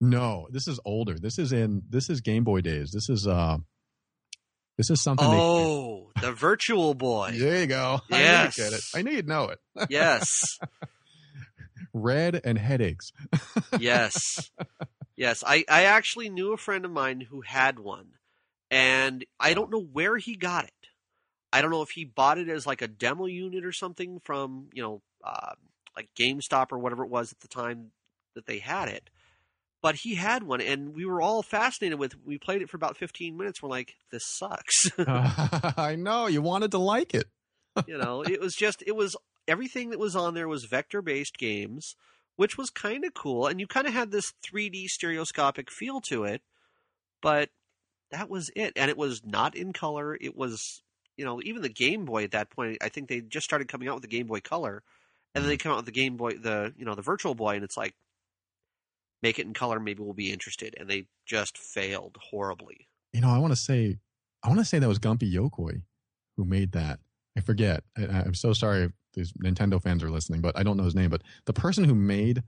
[0.00, 1.18] No, this is older.
[1.18, 2.90] This is in this is Game Boy days.
[2.92, 3.58] This is uh
[4.76, 5.26] this is something.
[5.28, 6.28] Oh, they...
[6.28, 7.32] the Virtual Boy.
[7.38, 8.00] there you go.
[8.10, 8.12] Yes.
[8.14, 8.84] I knew you'd get it.
[8.94, 9.58] I knew you'd know it.
[9.90, 10.58] yes.
[11.94, 13.10] Red and headaches.
[13.78, 14.50] yes.
[15.16, 15.42] Yes.
[15.46, 18.08] I, I actually knew a friend of mine who had one,
[18.70, 20.72] and I don't know where he got it.
[21.54, 24.68] I don't know if he bought it as like a demo unit or something from,
[24.74, 25.54] you know, uh,
[25.96, 27.92] like GameStop or whatever it was at the time
[28.34, 29.08] that they had it
[29.86, 32.96] but he had one and we were all fascinated with we played it for about
[32.96, 33.62] 15 minutes.
[33.62, 34.90] We're like this sucks.
[34.98, 37.26] Uh, i know you wanted to like it.
[37.86, 39.14] You know it was just it was
[39.46, 41.94] everything that was on there was vector based games
[42.34, 46.24] which was kind of cool and you kind of had this 3d stereoscopic feel to
[46.24, 46.42] it
[47.22, 47.50] but
[48.10, 50.18] that was it and it was not in color.
[50.20, 50.82] It was
[51.16, 53.86] you know even the game boy at that point i think they just started coming
[53.86, 54.82] out with the game boy color
[55.32, 55.62] and then they mm-hmm.
[55.62, 57.94] come out with the game boy the you know the virtual boy and it's like
[59.22, 60.74] make it in color, maybe we'll be interested.
[60.78, 62.88] And they just failed horribly.
[63.12, 63.98] You know, I want to say,
[64.42, 65.82] I want to say that was Gunpei Yokoi
[66.36, 67.00] who made that.
[67.36, 67.82] I forget.
[67.96, 70.94] I, am so sorry if these Nintendo fans are listening, but I don't know his
[70.94, 71.10] name.
[71.10, 72.42] But the person who made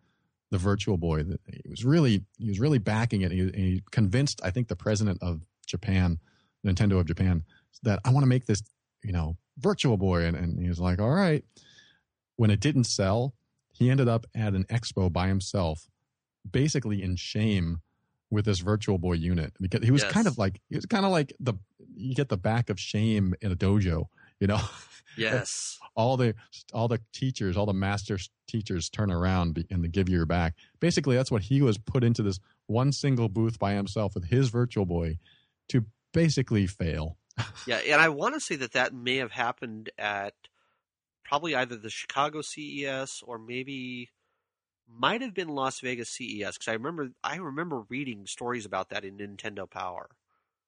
[0.51, 3.33] the Virtual Boy, he was really he was really backing it.
[3.33, 6.19] He, he convinced, I think, the president of Japan,
[6.67, 7.45] Nintendo of Japan,
[7.83, 8.63] that I want to make this,
[9.03, 11.45] you know, Virtual Boy, and, and he was like, all right.
[12.37, 13.35] When it didn't sell,
[13.73, 15.89] he ended up at an expo by himself
[16.53, 17.81] basically in shame
[18.31, 20.13] with this virtual boy unit because he was yes.
[20.13, 21.55] kind of like he was kind of like the
[21.97, 24.07] you get the back of shame in a dojo
[24.41, 24.61] you know?
[25.17, 25.81] Yes.
[25.97, 26.37] all the
[26.73, 30.55] all the teachers all the master teachers turn around and they give you your back.
[30.79, 34.49] Basically that's what he was put into this one single booth by himself with his
[34.51, 35.19] virtual boy
[35.71, 37.17] to basically fail.
[37.67, 40.35] Yeah and i want to say that that may have happened at
[41.25, 44.11] probably either the chicago ces or maybe
[44.89, 49.05] might have been Las Vegas CES because I remember I remember reading stories about that
[49.05, 50.09] in Nintendo Power.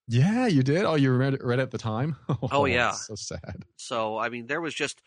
[0.09, 0.85] Yeah, you did.
[0.85, 2.17] Oh, you read it, read it at the time.
[2.29, 3.65] Oh, oh yeah, so sad.
[3.77, 5.01] So I mean, there was just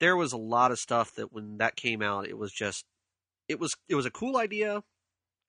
[0.00, 2.84] there was a lot of stuff that when that came out, it was just
[3.48, 4.82] it was it was a cool idea,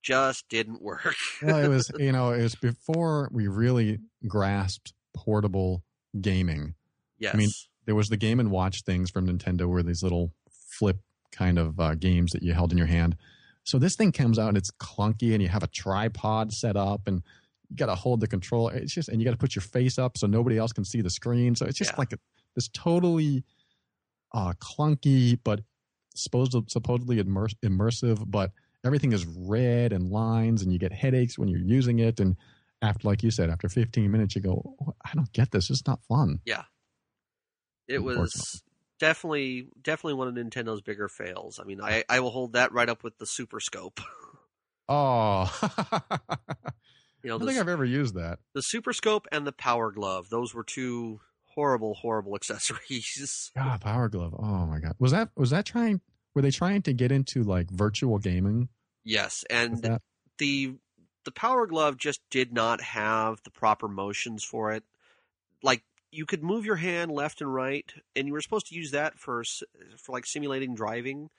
[0.02, 1.16] just didn't work.
[1.42, 5.84] well, it was you know it was before we really grasped portable
[6.20, 6.76] gaming.
[7.20, 7.34] yes.
[7.34, 7.50] I mean,
[7.86, 11.00] there was the Game and Watch things from Nintendo, where these little flip
[11.36, 13.16] kind of uh, games that you held in your hand.
[13.64, 17.08] So this thing comes out and it's clunky, and you have a tripod set up,
[17.08, 17.22] and
[17.70, 18.74] you got to hold the controller.
[18.74, 21.02] It's just, and you got to put your face up so nobody else can see
[21.02, 21.56] the screen.
[21.56, 21.96] So it's just Yeah.
[21.98, 22.18] like a,
[22.56, 23.44] this totally
[24.34, 25.62] uh, clunky, but
[26.14, 28.52] supposed supposedly immers- immersive, but
[28.86, 32.20] everything is red and lines, and you get headaches when you're using it.
[32.20, 32.36] And
[32.84, 35.70] after, like you said, after 15 minutes, you go, "Oh, I don't get this.
[35.72, 36.40] It's not fun.
[36.46, 36.64] Yeah,
[37.88, 38.62] it was.
[39.00, 41.60] Definitely definitely one of Nintendo's bigger fails.
[41.60, 44.00] I mean, I I will hold that right up with the Super Scope.
[44.88, 45.52] Oh,
[47.24, 48.38] You know, I don't the, think I've ever used that.
[48.54, 50.30] the Super Scope and the Power Glove.
[50.30, 53.52] Those were two horrible, horrible accessories.
[53.56, 54.36] God, Power Glove.
[54.38, 56.02] Oh my God, was that was that trying?
[56.36, 58.70] Were they trying to get into like virtual gaming
[59.04, 60.00] yes, and
[60.38, 60.76] the
[61.24, 64.84] the Power Glove just did not have the proper motions for it.
[65.64, 65.82] Like
[66.16, 69.20] you could move your hand left and right, and you were supposed to use that
[69.20, 69.44] for
[69.98, 71.30] for like simulating driving,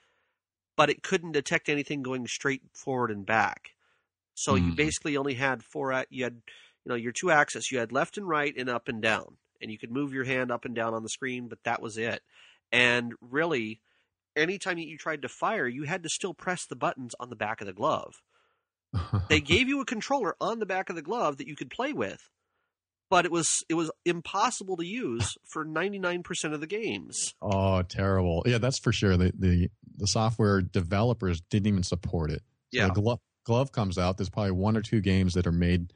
[0.77, 3.71] but it couldn't detect anything going straight forward and back.
[4.35, 4.75] So you Mhm.
[4.75, 5.91] basically only had four.
[6.09, 6.35] You had
[6.85, 7.71] you know your two axes.
[7.71, 10.51] You had left and right and up and down, and you could move your hand
[10.51, 12.23] up and down on the screen, but that was it.
[12.71, 13.81] And really,
[14.35, 17.61] anytime you tried to fire, you had to still press the buttons on the back
[17.61, 18.21] of the glove
[19.29, 21.93] they gave you a controller on the back of the glove that you could play
[21.93, 22.29] with
[23.09, 28.43] but it was it was impossible to use for 99% of the games oh, terrible.
[28.45, 29.17] Yeah, that's for sure.
[29.17, 32.41] The the the software developers didn't even support it.
[32.73, 32.89] So Yeah.
[32.89, 34.17] glove glove comes out.
[34.17, 35.93] There's probably one or two games that are made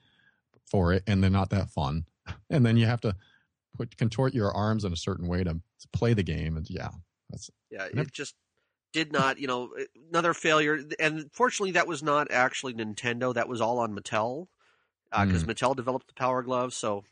[0.65, 2.05] for it, and they're not that fun.
[2.49, 3.15] And then you have to
[3.75, 6.55] put contort your arms in a certain way to, to play the game.
[6.55, 6.89] And yeah,
[7.69, 8.07] yeah Yep.
[8.07, 8.35] it just
[8.93, 9.69] did not you know
[10.09, 14.47] another failure and fortunately that was not actually nintendo that was all on mattel
[15.11, 17.03] because mattel developed the power glove so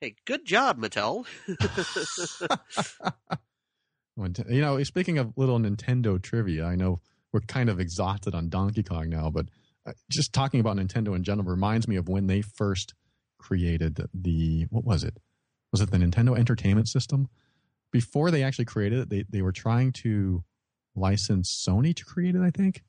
[0.00, 1.26] hey good job mattel
[4.48, 7.00] you know, speaking of little Nintendo trivia, I know
[7.32, 9.46] we're kind of exhausted on Donkey Kong now, but
[9.86, 12.94] uh, just talking about Nintendo in general reminds me of when they first
[13.38, 15.16] created the what was it?
[15.72, 17.28] Was it the Nintendo Entertainment System?
[17.92, 20.44] Before they actually created it, they they were trying to
[20.94, 22.42] license Sony to create it.
[22.42, 22.82] I think.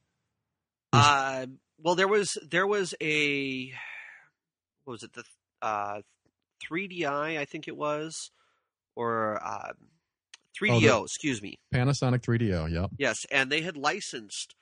[0.93, 1.45] uh
[1.77, 3.71] well there was there was a
[4.85, 5.23] was it the
[5.61, 6.01] uh
[6.69, 8.31] 3di i think it was
[8.95, 9.73] or uh
[10.61, 12.71] 3do excuse me Panasonic 3DO.
[12.71, 12.89] Yep.
[12.97, 14.55] Yes, and they had licensed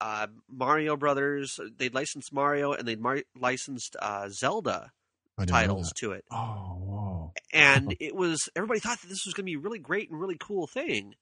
[0.00, 1.58] uh, Mario Brothers.
[1.76, 4.92] They'd licensed Mario, and they'd mar- licensed uh, Zelda
[5.38, 6.24] I didn't know titles to it.
[6.30, 6.36] Oh,
[6.78, 7.32] whoa.
[7.52, 10.20] And it was everybody thought that this was going to be a really great and
[10.20, 11.14] really cool thing.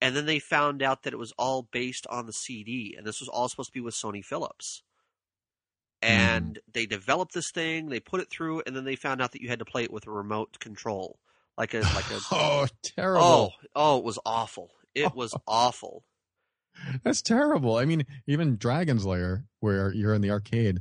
[0.00, 3.20] And then they found out that it was all based on the CD, and this
[3.20, 4.82] was all supposed to be with Sony Philips.
[6.02, 6.14] Mm-hmm.
[6.14, 9.42] And they developed this thing, they put it through, and then they found out that
[9.42, 11.18] you had to play it with a remote control,
[11.56, 12.20] like a like a.
[12.32, 13.22] oh, terrible.
[13.24, 14.70] oh, oh, it was awful.
[14.94, 16.04] It was awful.
[17.02, 17.76] That's terrible.
[17.76, 20.80] I mean, even Dragon's Lair, where you're in the arcade,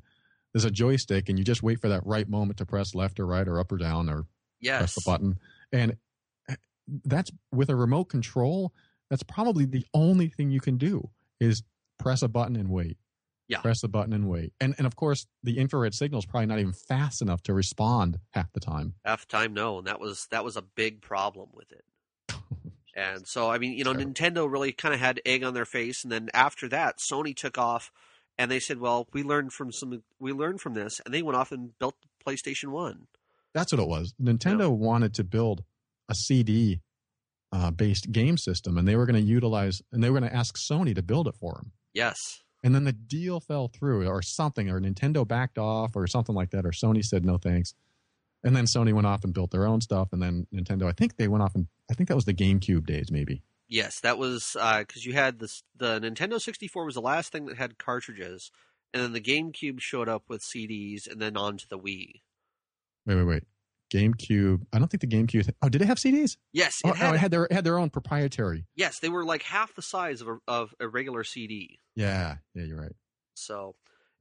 [0.54, 3.26] there's a joystick and you just wait for that right moment to press left or
[3.26, 4.26] right or up or down or
[4.60, 4.80] Yes.
[4.80, 5.40] press the button.
[5.72, 5.98] And
[6.50, 6.56] eh,
[7.06, 8.74] that's with a remote control,
[9.10, 11.10] that's probably the only thing you can do
[11.40, 11.64] is
[11.98, 12.98] press a button and wait.
[13.48, 13.62] Yeah.
[13.62, 14.54] Press the button and wait.
[14.60, 18.20] And and of course the infrared signal is probably not even fast enough to respond
[18.32, 18.96] half the time.
[19.06, 21.86] half the time no and that was that was a big problem with it
[22.96, 24.12] and so i mean you know Terrible.
[24.12, 27.58] nintendo really kind of had egg on their face and then after that sony took
[27.58, 27.92] off
[28.38, 31.38] and they said well we learned from some we learned from this and they went
[31.38, 33.08] off and built the playstation 1
[33.54, 34.14] That's what it was.
[34.22, 35.64] Nintendo wanted to build
[36.10, 36.82] a CD
[37.54, 40.36] uh, based game system, and they were going to utilize, and they were going to
[40.36, 41.72] ask Sony to build it for them.
[41.94, 42.18] yes
[42.64, 46.50] And then the deal fell through, or something, or Nintendo backed off, or something like
[46.52, 47.74] that, or Sony said no thanks.
[48.44, 51.18] And then Sony went off and built their own stuff, and then Nintendo, I think
[51.18, 53.42] they went off and I think that was the GameCube days, maybe.
[53.68, 57.46] yes that was uh, because you had this the nintendo 64 was the last thing
[57.46, 58.50] that had cartridges
[58.94, 62.22] and then the gamecube showed up with cds and then on to the wii
[63.06, 63.44] Wait, wait, wait.
[63.90, 64.64] GameCube.
[64.74, 65.50] I don't think the GameCube.
[65.62, 66.38] Oh, did it have CDs?
[66.54, 68.66] yes Oh, it had, it had their it had their own proprietary.
[68.76, 72.64] yes they were like half the size of a, of a regular cd Yeah, yeah,
[72.64, 72.96] you're right.
[73.36, 73.76] So,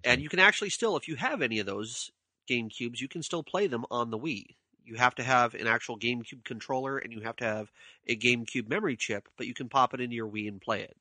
[0.05, 2.11] and you can actually still, if you have any of those
[2.51, 4.45] GameCubes, you can still play them on the Wii.
[4.85, 7.73] You have to have an actual GameCube controller and you have to have
[8.07, 10.97] a GameCube memory chip, but you can pop it into your Wii and play it.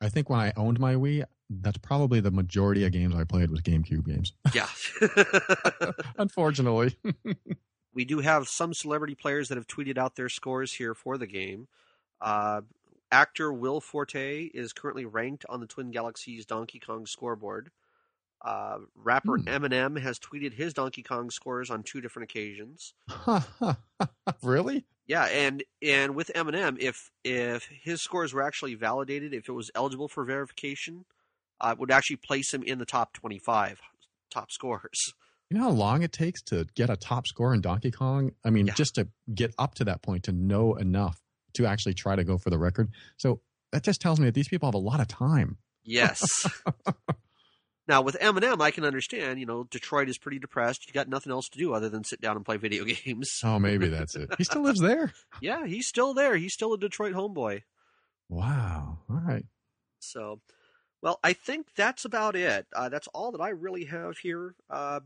[0.00, 3.50] I think when I owned my Wii, that's probably the majority of games I played
[3.50, 4.32] was GameCube games.
[4.52, 4.68] Yeah.
[6.18, 6.96] Unfortunately.
[7.94, 11.26] we do have some celebrity players that have tweeted out their scores here for the
[11.26, 11.68] game.
[12.20, 12.62] Uh,
[13.12, 17.70] actor Will Forte is currently ranked on the Twin Galaxies Donkey Kong scoreboard.
[18.42, 19.48] Uh, rapper Hmm.
[19.48, 22.92] Eminem has tweeted his Donkey Kong scores on two different occasions.
[24.42, 24.84] really?
[25.06, 29.70] Yeah, and and with Eminem, if if his scores were actually validated, if it was
[29.74, 31.04] eligible for verification,
[31.60, 33.80] uh, it would actually place him in the top twenty-five
[34.30, 35.14] top scores.
[35.54, 38.32] You know how long it takes to get a top score in Donkey Kong?
[38.44, 38.74] I mean, Yeah.
[38.74, 42.38] just to get up to that point to know enough to actually try to go
[42.38, 42.90] for the record.
[43.18, 43.40] So
[43.70, 45.58] that just tells me that these people have a lot of time.
[45.84, 46.20] Yes.
[47.86, 49.38] now with Eminem, I can understand.
[49.38, 50.88] You know, Detroit is pretty depressed.
[50.88, 53.30] You got nothing else to do other than sit down and play video games.
[53.44, 54.30] Oh, maybe that's it.
[54.36, 55.12] He still lives there.
[55.40, 56.36] Yeah, he's still there.
[56.36, 57.62] He's still a Detroit homeboy.
[58.28, 58.98] Wow.
[59.08, 59.44] All right.
[60.00, 60.40] So,
[61.00, 62.66] well, I think that's about it.
[62.74, 64.56] Uh, that's all that I really have here.
[64.68, 64.98] Uh,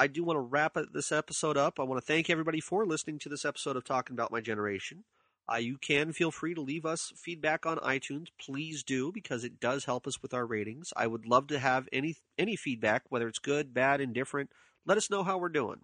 [0.00, 1.78] I do want to wrap this episode up.
[1.78, 5.04] I want to thank everybody for listening to this episode of Talking About My Generation.
[5.46, 8.28] Uh, you can feel free to leave us feedback on iTunes.
[8.40, 10.90] Please do because it does help us with our ratings.
[10.96, 14.48] I would love to have any any feedback, whether it's good, bad, indifferent.
[14.86, 15.82] Let us know how we're doing.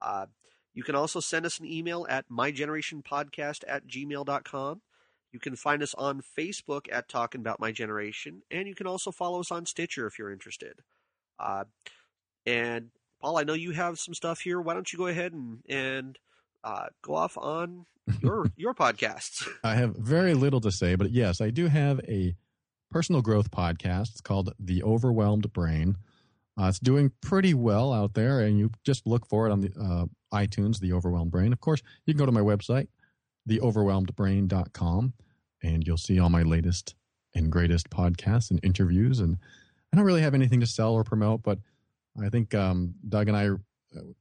[0.00, 0.26] Uh,
[0.72, 4.82] you can also send us an email at mygenerationpodcast at gmail.com.
[5.32, 9.10] You can find us on Facebook at Talking About My Generation, and you can also
[9.10, 10.74] follow us on Stitcher if you're interested.
[11.40, 11.64] Uh,
[12.46, 12.90] and
[13.22, 14.60] Paul, I know you have some stuff here.
[14.60, 16.18] Why don't you go ahead and and
[16.64, 17.86] uh, go off on
[18.20, 19.46] your your podcasts?
[19.62, 22.34] I have very little to say, but yes, I do have a
[22.90, 24.10] personal growth podcast.
[24.10, 25.96] It's called The Overwhelmed Brain.
[26.60, 29.72] Uh, it's doing pretty well out there, and you just look for it on the
[29.80, 31.52] uh, iTunes, The Overwhelmed Brain.
[31.52, 32.88] Of course, you can go to my website,
[33.48, 35.12] theoverwhelmedbrain.com,
[35.62, 36.94] and you'll see all my latest
[37.34, 39.20] and greatest podcasts and interviews.
[39.20, 39.38] And
[39.92, 41.58] I don't really have anything to sell or promote, but
[42.20, 43.50] I think um, Doug and I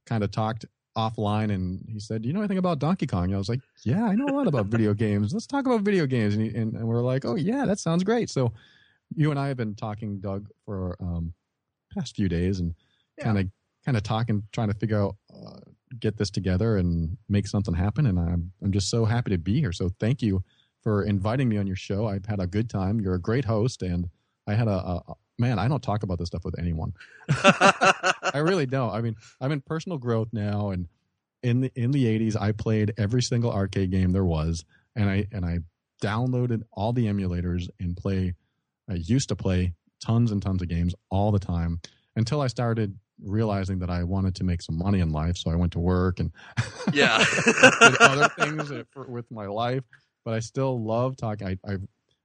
[0.05, 0.65] kind of talked
[0.97, 3.25] offline and he said, You know anything about Donkey Kong?
[3.25, 5.33] And I was like, Yeah, I know a lot about video games.
[5.33, 6.35] Let's talk about video games.
[6.35, 8.29] And, he, and, and we're like, Oh, yeah, that sounds great.
[8.29, 8.53] So
[9.15, 11.33] you and I have been talking, Doug, for um,
[11.93, 12.73] past few days and
[13.19, 13.47] kind of
[13.85, 15.59] kind of talking, trying to figure out, uh,
[15.99, 18.05] get this together and make something happen.
[18.05, 19.71] And I'm, I'm just so happy to be here.
[19.71, 20.43] So thank you
[20.81, 22.07] for inviting me on your show.
[22.07, 22.99] I've had a good time.
[22.99, 23.81] You're a great host.
[23.81, 24.09] And
[24.47, 26.93] I had a, a, a man, I don't talk about this stuff with anyone.
[27.29, 28.91] I really don't.
[28.93, 30.87] I mean, I'm in personal growth now, and
[31.43, 34.63] in the in the '80s, I played every single arcade game there was,
[34.95, 35.59] and I and I
[36.01, 38.33] downloaded all the emulators and play.
[38.89, 39.73] I used to play
[40.03, 41.79] tons and tons of games all the time
[42.15, 45.37] until I started realizing that I wanted to make some money in life.
[45.37, 46.31] So I went to work and
[46.91, 47.23] Yeah.
[47.79, 49.83] did other things uh, for, with my life.
[50.25, 51.47] But I still love talking.
[51.47, 51.77] I, I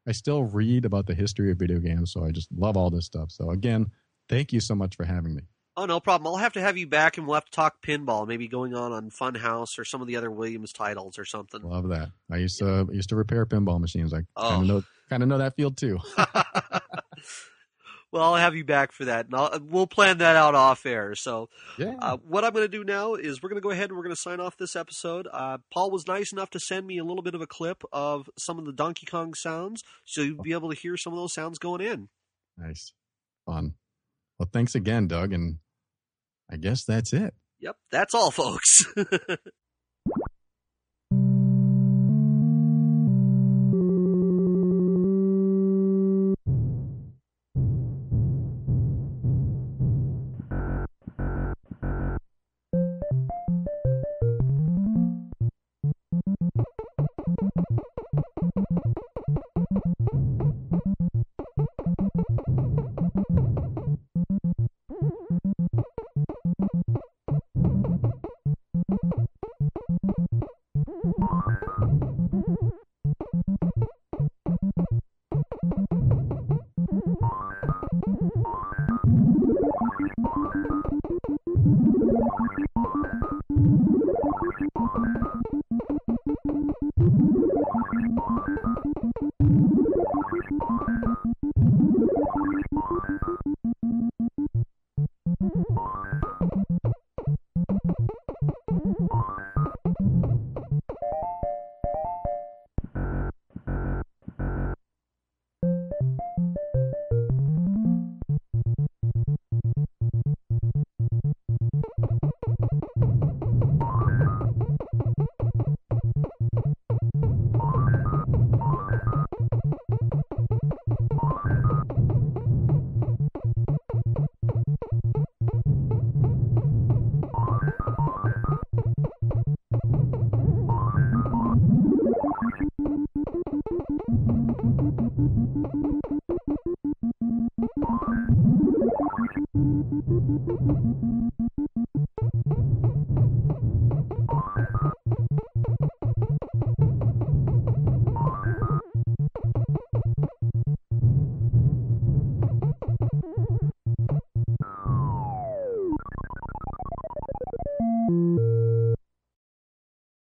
[0.07, 3.07] I still read about the history of video games, so I just love all this
[3.07, 3.31] stuff.
[3.33, 3.91] So again,
[4.29, 5.43] thank you so much for having me.
[5.77, 6.27] oh, no problem.
[6.29, 8.93] I'll have to have you back, and we'll have to talk pinball, maybe going on
[8.93, 11.61] on Funhouse or some of the other Williams titles or something.
[11.63, 12.09] Love that.
[12.31, 14.15] I used to I used to repair pinball machines.
[14.15, 14.49] I Oh.
[14.49, 15.99] kind of know kind of know that field too.
[18.13, 21.15] well, I'll have you back for that, and I'll, we'll plan that out off air.
[21.15, 21.49] So,
[21.79, 21.95] Yeah.
[22.01, 24.05] uh, what I'm going to do now is we're going to go ahead and we're
[24.05, 25.27] going to sign off this episode.
[25.33, 28.31] Uh, Paul was nice enough to send me a little bit of a clip of
[28.39, 31.35] some of the Donkey Kong sounds, so you'll be able to hear some of those
[31.35, 32.09] sounds going in.
[32.57, 32.93] nice.
[33.45, 33.75] Fun.
[34.39, 35.59] Well, thanks again, Doug, and
[36.51, 37.35] I guess that's it.
[37.61, 38.85] Yep, that's all, folks.